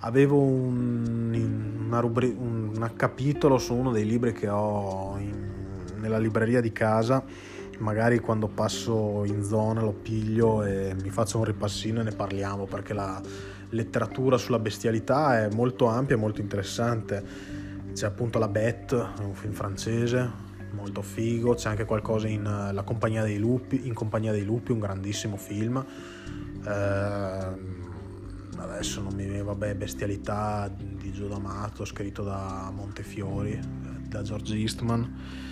Avevo 0.00 0.38
un, 0.38 1.82
una 1.86 2.00
rubri- 2.00 2.36
un, 2.36 2.90
capitolo 2.94 3.56
su 3.56 3.74
uno 3.74 3.90
dei 3.90 4.04
libri 4.04 4.32
che 4.32 4.48
ho 4.48 5.16
in, 5.18 5.50
nella 5.98 6.18
libreria 6.18 6.60
di 6.60 6.72
casa 6.72 7.24
magari 7.82 8.20
quando 8.20 8.46
passo 8.46 9.24
in 9.24 9.42
zona 9.42 9.82
lo 9.82 9.92
piglio 9.92 10.62
e 10.62 10.94
mi 11.02 11.10
faccio 11.10 11.38
un 11.38 11.44
ripassino 11.44 12.00
e 12.00 12.04
ne 12.04 12.12
parliamo 12.12 12.64
perché 12.66 12.94
la 12.94 13.20
letteratura 13.70 14.38
sulla 14.38 14.60
bestialità 14.60 15.40
è 15.40 15.48
molto 15.52 15.86
ampia 15.86 16.14
e 16.14 16.18
molto 16.18 16.40
interessante. 16.40 17.22
C'è 17.92 18.06
appunto 18.06 18.38
La 18.38 18.48
Bête, 18.48 18.94
un 19.20 19.34
film 19.34 19.52
francese, 19.52 20.30
molto 20.70 21.02
figo, 21.02 21.54
c'è 21.54 21.68
anche 21.68 21.84
qualcosa 21.84 22.28
in 22.28 22.42
La 22.72 22.82
compagnia 22.82 23.22
dei 23.22 23.38
lupi, 23.38 23.86
in 23.86 23.94
Compagnia 23.94 24.32
dei 24.32 24.44
lupi, 24.44 24.72
un 24.72 24.78
grandissimo 24.78 25.36
film. 25.36 25.84
Eh, 26.64 26.70
adesso 28.56 29.00
non 29.02 29.12
mi 29.14 29.24
viene, 29.24 29.42
vabbè, 29.42 29.74
Bestialità 29.74 30.72
di 30.74 31.12
Gio 31.12 31.26
D'Amato, 31.26 31.84
scritto 31.84 32.22
da 32.22 32.70
Montefiori, 32.74 33.58
da 34.08 34.22
George 34.22 34.54
Eastman 34.54 35.50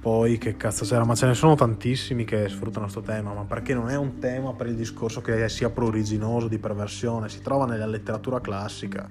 poi 0.00 0.38
che 0.38 0.56
cazzo 0.56 0.84
c'era, 0.84 1.04
ma 1.04 1.16
ce 1.16 1.26
ne 1.26 1.34
sono 1.34 1.56
tantissimi 1.56 2.24
che 2.24 2.48
sfruttano 2.48 2.84
questo 2.84 3.00
tema, 3.00 3.32
ma 3.32 3.42
perché 3.42 3.74
non 3.74 3.90
è 3.90 3.96
un 3.96 4.18
tema 4.18 4.52
per 4.52 4.68
il 4.68 4.76
discorso 4.76 5.20
che 5.20 5.48
sia 5.48 5.70
pruriginoso 5.70 6.46
di 6.46 6.58
perversione, 6.58 7.28
si 7.28 7.40
trova 7.40 7.66
nella 7.66 7.86
letteratura 7.86 8.40
classica. 8.40 9.08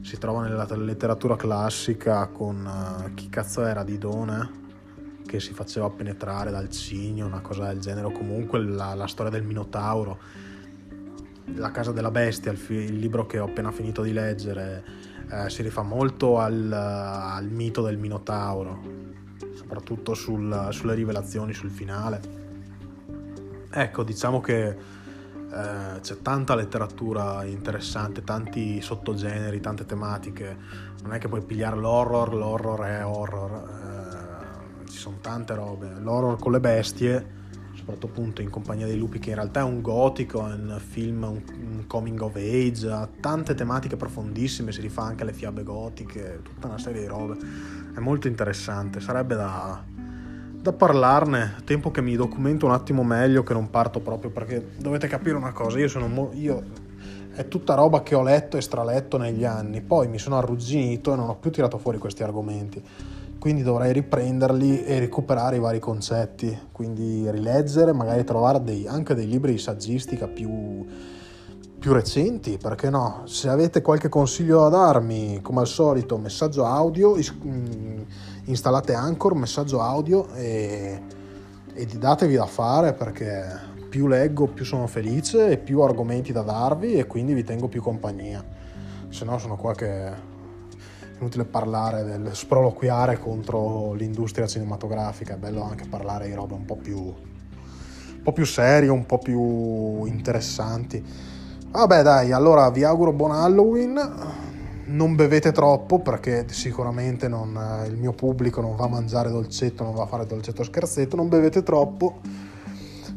Si 0.00 0.18
trova 0.18 0.42
nella 0.42 0.66
letteratura 0.76 1.34
classica 1.34 2.26
con 2.28 2.64
uh, 2.64 3.14
chi 3.14 3.28
cazzo 3.28 3.64
era 3.64 3.82
Didone 3.82 4.62
che 5.26 5.40
si 5.40 5.54
faceva 5.54 5.90
penetrare 5.90 6.50
dal 6.50 6.68
cigno, 6.68 7.26
una 7.26 7.40
cosa 7.40 7.66
del 7.66 7.80
genere, 7.80 8.06
o 8.06 8.12
comunque 8.12 8.62
la, 8.62 8.94
la 8.94 9.06
storia 9.06 9.32
del 9.32 9.42
Minotauro, 9.42 10.18
La 11.56 11.70
casa 11.70 11.90
della 11.90 12.10
bestia, 12.10 12.52
il, 12.52 12.60
il 12.68 12.98
libro 12.98 13.26
che 13.26 13.38
ho 13.38 13.46
appena 13.46 13.72
finito 13.72 14.02
di 14.02 14.12
leggere, 14.12 14.84
eh, 15.28 15.50
si 15.50 15.62
rifà 15.62 15.82
molto 15.82 16.38
al, 16.38 16.70
al 16.70 17.48
mito 17.48 17.82
del 17.82 17.96
Minotauro 17.96 19.22
soprattutto 19.74 20.14
sul, 20.14 20.68
sulle 20.70 20.94
rivelazioni, 20.94 21.52
sul 21.52 21.70
finale. 21.70 22.20
Ecco, 23.70 24.04
diciamo 24.04 24.40
che 24.40 24.68
eh, 24.68 26.00
c'è 26.00 26.22
tanta 26.22 26.54
letteratura 26.54 27.42
interessante, 27.44 28.22
tanti 28.22 28.80
sottogeneri, 28.80 29.60
tante 29.60 29.84
tematiche. 29.84 30.56
Non 31.02 31.12
è 31.12 31.18
che 31.18 31.28
puoi 31.28 31.42
pigliare 31.42 31.76
l'horror, 31.76 32.34
l'horror 32.34 32.80
è 32.82 33.04
horror. 33.04 34.84
Eh, 34.84 34.88
ci 34.88 34.96
sono 34.96 35.16
tante 35.20 35.54
robe. 35.54 35.94
L'horror 35.98 36.38
con 36.38 36.52
le 36.52 36.60
bestie, 36.60 37.26
soprattutto 37.84 38.06
appunto 38.06 38.40
in 38.40 38.48
compagnia 38.48 38.86
dei 38.86 38.96
lupi, 38.96 39.18
che 39.18 39.28
in 39.28 39.34
realtà 39.34 39.60
è 39.60 39.62
un 39.62 39.82
gotico, 39.82 40.40
è 40.48 40.54
un 40.54 40.80
film, 40.84 41.22
un, 41.24 41.42
un 41.76 41.84
coming 41.86 42.18
of 42.22 42.34
age, 42.34 42.88
ha 42.90 43.06
tante 43.20 43.54
tematiche 43.54 43.96
profondissime, 43.96 44.72
si 44.72 44.80
rifà 44.80 45.02
anche 45.02 45.22
alle 45.22 45.34
fiabe 45.34 45.62
gotiche, 45.62 46.40
tutta 46.42 46.68
una 46.68 46.78
serie 46.78 47.02
di 47.02 47.06
robe. 47.06 47.36
È 47.94 48.00
molto 48.00 48.26
interessante, 48.26 49.00
sarebbe 49.00 49.34
da, 49.34 49.84
da 49.86 50.72
parlarne, 50.72 51.56
tempo 51.64 51.90
che 51.90 52.00
mi 52.00 52.16
documento 52.16 52.64
un 52.64 52.72
attimo 52.72 53.04
meglio, 53.04 53.42
che 53.42 53.52
non 53.52 53.68
parto 53.68 54.00
proprio 54.00 54.30
perché 54.30 54.66
dovete 54.78 55.06
capire 55.06 55.36
una 55.36 55.52
cosa, 55.52 55.78
io 55.78 55.88
sono 55.88 56.08
mo- 56.08 56.30
io 56.32 56.62
è 57.34 57.48
tutta 57.48 57.74
roba 57.74 58.02
che 58.02 58.14
ho 58.14 58.22
letto 58.22 58.56
e 58.56 58.62
straletto 58.62 59.18
negli 59.18 59.44
anni, 59.44 59.82
poi 59.82 60.08
mi 60.08 60.18
sono 60.18 60.38
arrugginito 60.38 61.12
e 61.12 61.16
non 61.16 61.28
ho 61.28 61.36
più 61.36 61.50
tirato 61.50 61.76
fuori 61.76 61.98
questi 61.98 62.22
argomenti, 62.22 62.82
quindi 63.44 63.62
dovrei 63.62 63.92
riprenderli 63.92 64.86
e 64.86 64.98
recuperare 64.98 65.56
i 65.56 65.58
vari 65.58 65.78
concetti, 65.78 66.58
quindi 66.72 67.30
rileggere, 67.30 67.92
magari 67.92 68.24
trovare 68.24 68.62
dei, 68.62 68.86
anche 68.86 69.14
dei 69.14 69.26
libri 69.26 69.52
di 69.52 69.58
saggistica 69.58 70.26
più, 70.26 70.82
più 71.78 71.92
recenti, 71.92 72.56
perché 72.56 72.88
no? 72.88 73.24
Se 73.26 73.50
avete 73.50 73.82
qualche 73.82 74.08
consiglio 74.08 74.60
da 74.60 74.70
darmi, 74.70 75.40
come 75.42 75.60
al 75.60 75.66
solito, 75.66 76.16
messaggio 76.16 76.64
audio, 76.64 77.16
mm, 77.16 78.00
installate 78.44 78.94
Anchor, 78.94 79.34
messaggio 79.34 79.82
audio 79.82 80.32
e, 80.32 81.02
e 81.74 81.84
datevi 81.84 82.36
da 82.36 82.46
fare 82.46 82.94
perché 82.94 83.44
più 83.90 84.06
leggo 84.06 84.46
più 84.46 84.64
sono 84.64 84.86
felice 84.86 85.50
e 85.50 85.58
più 85.58 85.82
argomenti 85.82 86.32
da 86.32 86.40
darvi 86.40 86.94
e 86.94 87.06
quindi 87.06 87.34
vi 87.34 87.44
tengo 87.44 87.68
più 87.68 87.82
compagnia. 87.82 88.42
Se 89.10 89.26
no 89.26 89.36
sono 89.36 89.56
qua 89.56 89.74
che 89.74 90.32
è 91.16 91.20
inutile 91.20 91.44
parlare 91.44 92.02
del 92.02 92.30
sproloquiare 92.32 93.18
contro 93.18 93.92
l'industria 93.92 94.46
cinematografica, 94.46 95.34
è 95.34 95.36
bello 95.36 95.62
anche 95.62 95.86
parlare 95.88 96.26
di 96.26 96.34
robe 96.34 96.54
un 96.54 96.64
po' 96.64 96.76
più, 96.76 96.98
un 96.98 98.22
po' 98.22 98.32
più 98.32 98.44
serie, 98.44 98.88
un 98.88 99.06
po' 99.06 99.18
più 99.18 100.04
interessanti. 100.06 101.02
Vabbè 101.70 102.02
dai, 102.02 102.32
allora 102.32 102.68
vi 102.70 102.84
auguro 102.84 103.12
buon 103.12 103.32
Halloween, 103.32 104.00
non 104.86 105.14
bevete 105.14 105.52
troppo 105.52 106.00
perché 106.00 106.46
sicuramente 106.48 107.28
non, 107.28 107.56
eh, 107.56 107.86
il 107.86 107.96
mio 107.96 108.12
pubblico 108.12 108.60
non 108.60 108.76
va 108.76 108.84
a 108.84 108.88
mangiare 108.88 109.30
dolcetto, 109.30 109.84
non 109.84 109.94
va 109.94 110.02
a 110.02 110.06
fare 110.06 110.26
dolcetto 110.26 110.62
scherzetto, 110.62 111.16
non 111.16 111.28
bevete 111.28 111.62
troppo. 111.62 112.20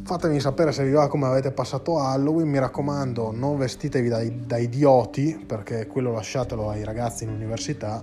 Fatemi 0.07 0.39
sapere 0.39 0.71
se 0.71 0.85
vi 0.85 0.91
va 0.91 1.09
come 1.09 1.25
avete 1.25 1.51
passato 1.51 1.99
Halloween, 1.99 2.47
mi 2.47 2.59
raccomando 2.59 3.31
non 3.35 3.57
vestitevi 3.57 4.07
da, 4.07 4.23
da 4.23 4.55
idioti 4.55 5.43
perché 5.45 5.85
quello 5.85 6.13
lasciatelo 6.13 6.69
ai 6.69 6.85
ragazzi 6.85 7.25
in 7.25 7.29
università. 7.31 8.01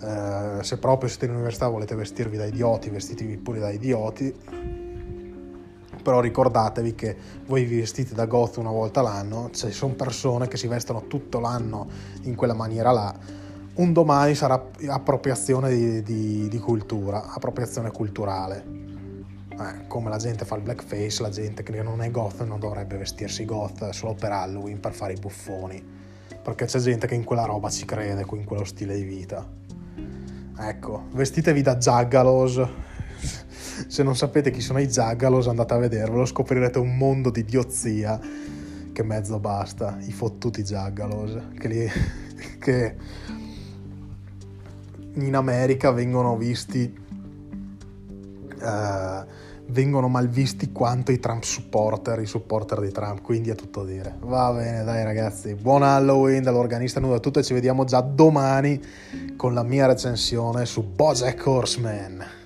Eh, 0.00 0.62
se 0.62 0.76
proprio 0.76 1.08
siete 1.08 1.24
in 1.24 1.30
università 1.30 1.66
volete 1.66 1.94
vestirvi 1.94 2.36
da 2.36 2.44
idioti, 2.44 2.90
vestitevi 2.90 3.38
pure 3.38 3.58
da 3.58 3.70
idioti 3.70 4.34
però 6.02 6.20
ricordatevi 6.20 6.94
che 6.94 7.16
voi 7.46 7.64
vi 7.64 7.78
vestite 7.78 8.12
da 8.14 8.26
goth 8.26 8.58
una 8.58 8.70
volta 8.70 9.00
l'anno, 9.00 9.48
ci 9.52 9.70
sono 9.70 9.94
persone 9.94 10.46
che 10.46 10.58
si 10.58 10.66
vestono 10.66 11.06
tutto 11.06 11.40
l'anno 11.40 11.88
in 12.24 12.34
quella 12.34 12.54
maniera 12.54 12.90
là, 12.90 13.14
un 13.76 13.94
domani 13.94 14.34
sarà 14.34 14.62
appropriazione 14.88 15.70
di, 15.74 16.02
di, 16.02 16.48
di 16.48 16.58
cultura, 16.58 17.32
appropriazione 17.32 17.90
culturale. 17.90 18.87
Eh, 19.60 19.88
come 19.88 20.08
la 20.08 20.18
gente 20.18 20.44
fa 20.44 20.54
il 20.54 20.62
blackface, 20.62 21.20
la 21.20 21.30
gente 21.30 21.64
che 21.64 21.82
non 21.82 22.00
è 22.00 22.12
goth 22.12 22.44
non 22.44 22.60
dovrebbe 22.60 22.96
vestirsi 22.96 23.44
goth 23.44 23.90
solo 23.90 24.14
per 24.14 24.30
Halloween, 24.30 24.78
per 24.78 24.92
fare 24.92 25.14
i 25.14 25.18
buffoni, 25.18 25.82
perché 26.40 26.66
c'è 26.66 26.78
gente 26.78 27.08
che 27.08 27.16
in 27.16 27.24
quella 27.24 27.44
roba 27.44 27.68
ci 27.68 27.84
crede, 27.84 28.24
in 28.30 28.44
quello 28.44 28.64
stile 28.64 28.94
di 28.94 29.02
vita. 29.02 29.44
Ecco, 30.60 31.06
vestitevi 31.10 31.60
da 31.62 31.74
Jaggalos, 31.74 32.68
se 33.88 34.02
non 34.04 34.14
sapete 34.14 34.52
chi 34.52 34.60
sono 34.60 34.78
i 34.78 34.92
Zaggalos 34.92 35.48
andate 35.48 35.74
a 35.74 35.78
vedervelo, 35.78 36.24
scoprirete 36.24 36.78
un 36.78 36.96
mondo 36.96 37.30
di 37.30 37.40
idiozia 37.40 38.20
che 38.92 39.02
mezzo 39.02 39.40
basta, 39.40 39.98
i 40.02 40.12
fottuti 40.12 40.64
Zaggalos, 40.64 41.36
che, 41.58 41.68
li, 41.68 41.90
che 42.60 42.96
in 45.14 45.34
America 45.34 45.90
vengono 45.90 46.36
visti... 46.36 47.06
Uh, 48.60 49.46
vengono 49.68 50.08
malvisti 50.08 50.72
quanto 50.72 51.12
i 51.12 51.18
Trump 51.18 51.42
supporter, 51.42 52.20
i 52.20 52.26
supporter 52.26 52.80
di 52.80 52.90
Trump, 52.90 53.22
quindi 53.22 53.50
è 53.50 53.54
tutto 53.54 53.84
dire. 53.84 54.16
Va 54.20 54.52
bene, 54.52 54.84
dai 54.84 55.04
ragazzi, 55.04 55.54
buon 55.54 55.82
Halloween 55.82 56.42
dall'organista 56.42 57.00
nudo 57.00 57.14
a 57.14 57.20
tutto 57.20 57.38
e 57.38 57.42
ci 57.42 57.54
vediamo 57.54 57.84
già 57.84 58.00
domani 58.00 58.80
con 59.36 59.54
la 59.54 59.62
mia 59.62 59.86
recensione 59.86 60.66
su 60.66 60.82
Bojack 60.82 61.46
Horseman. 61.46 62.37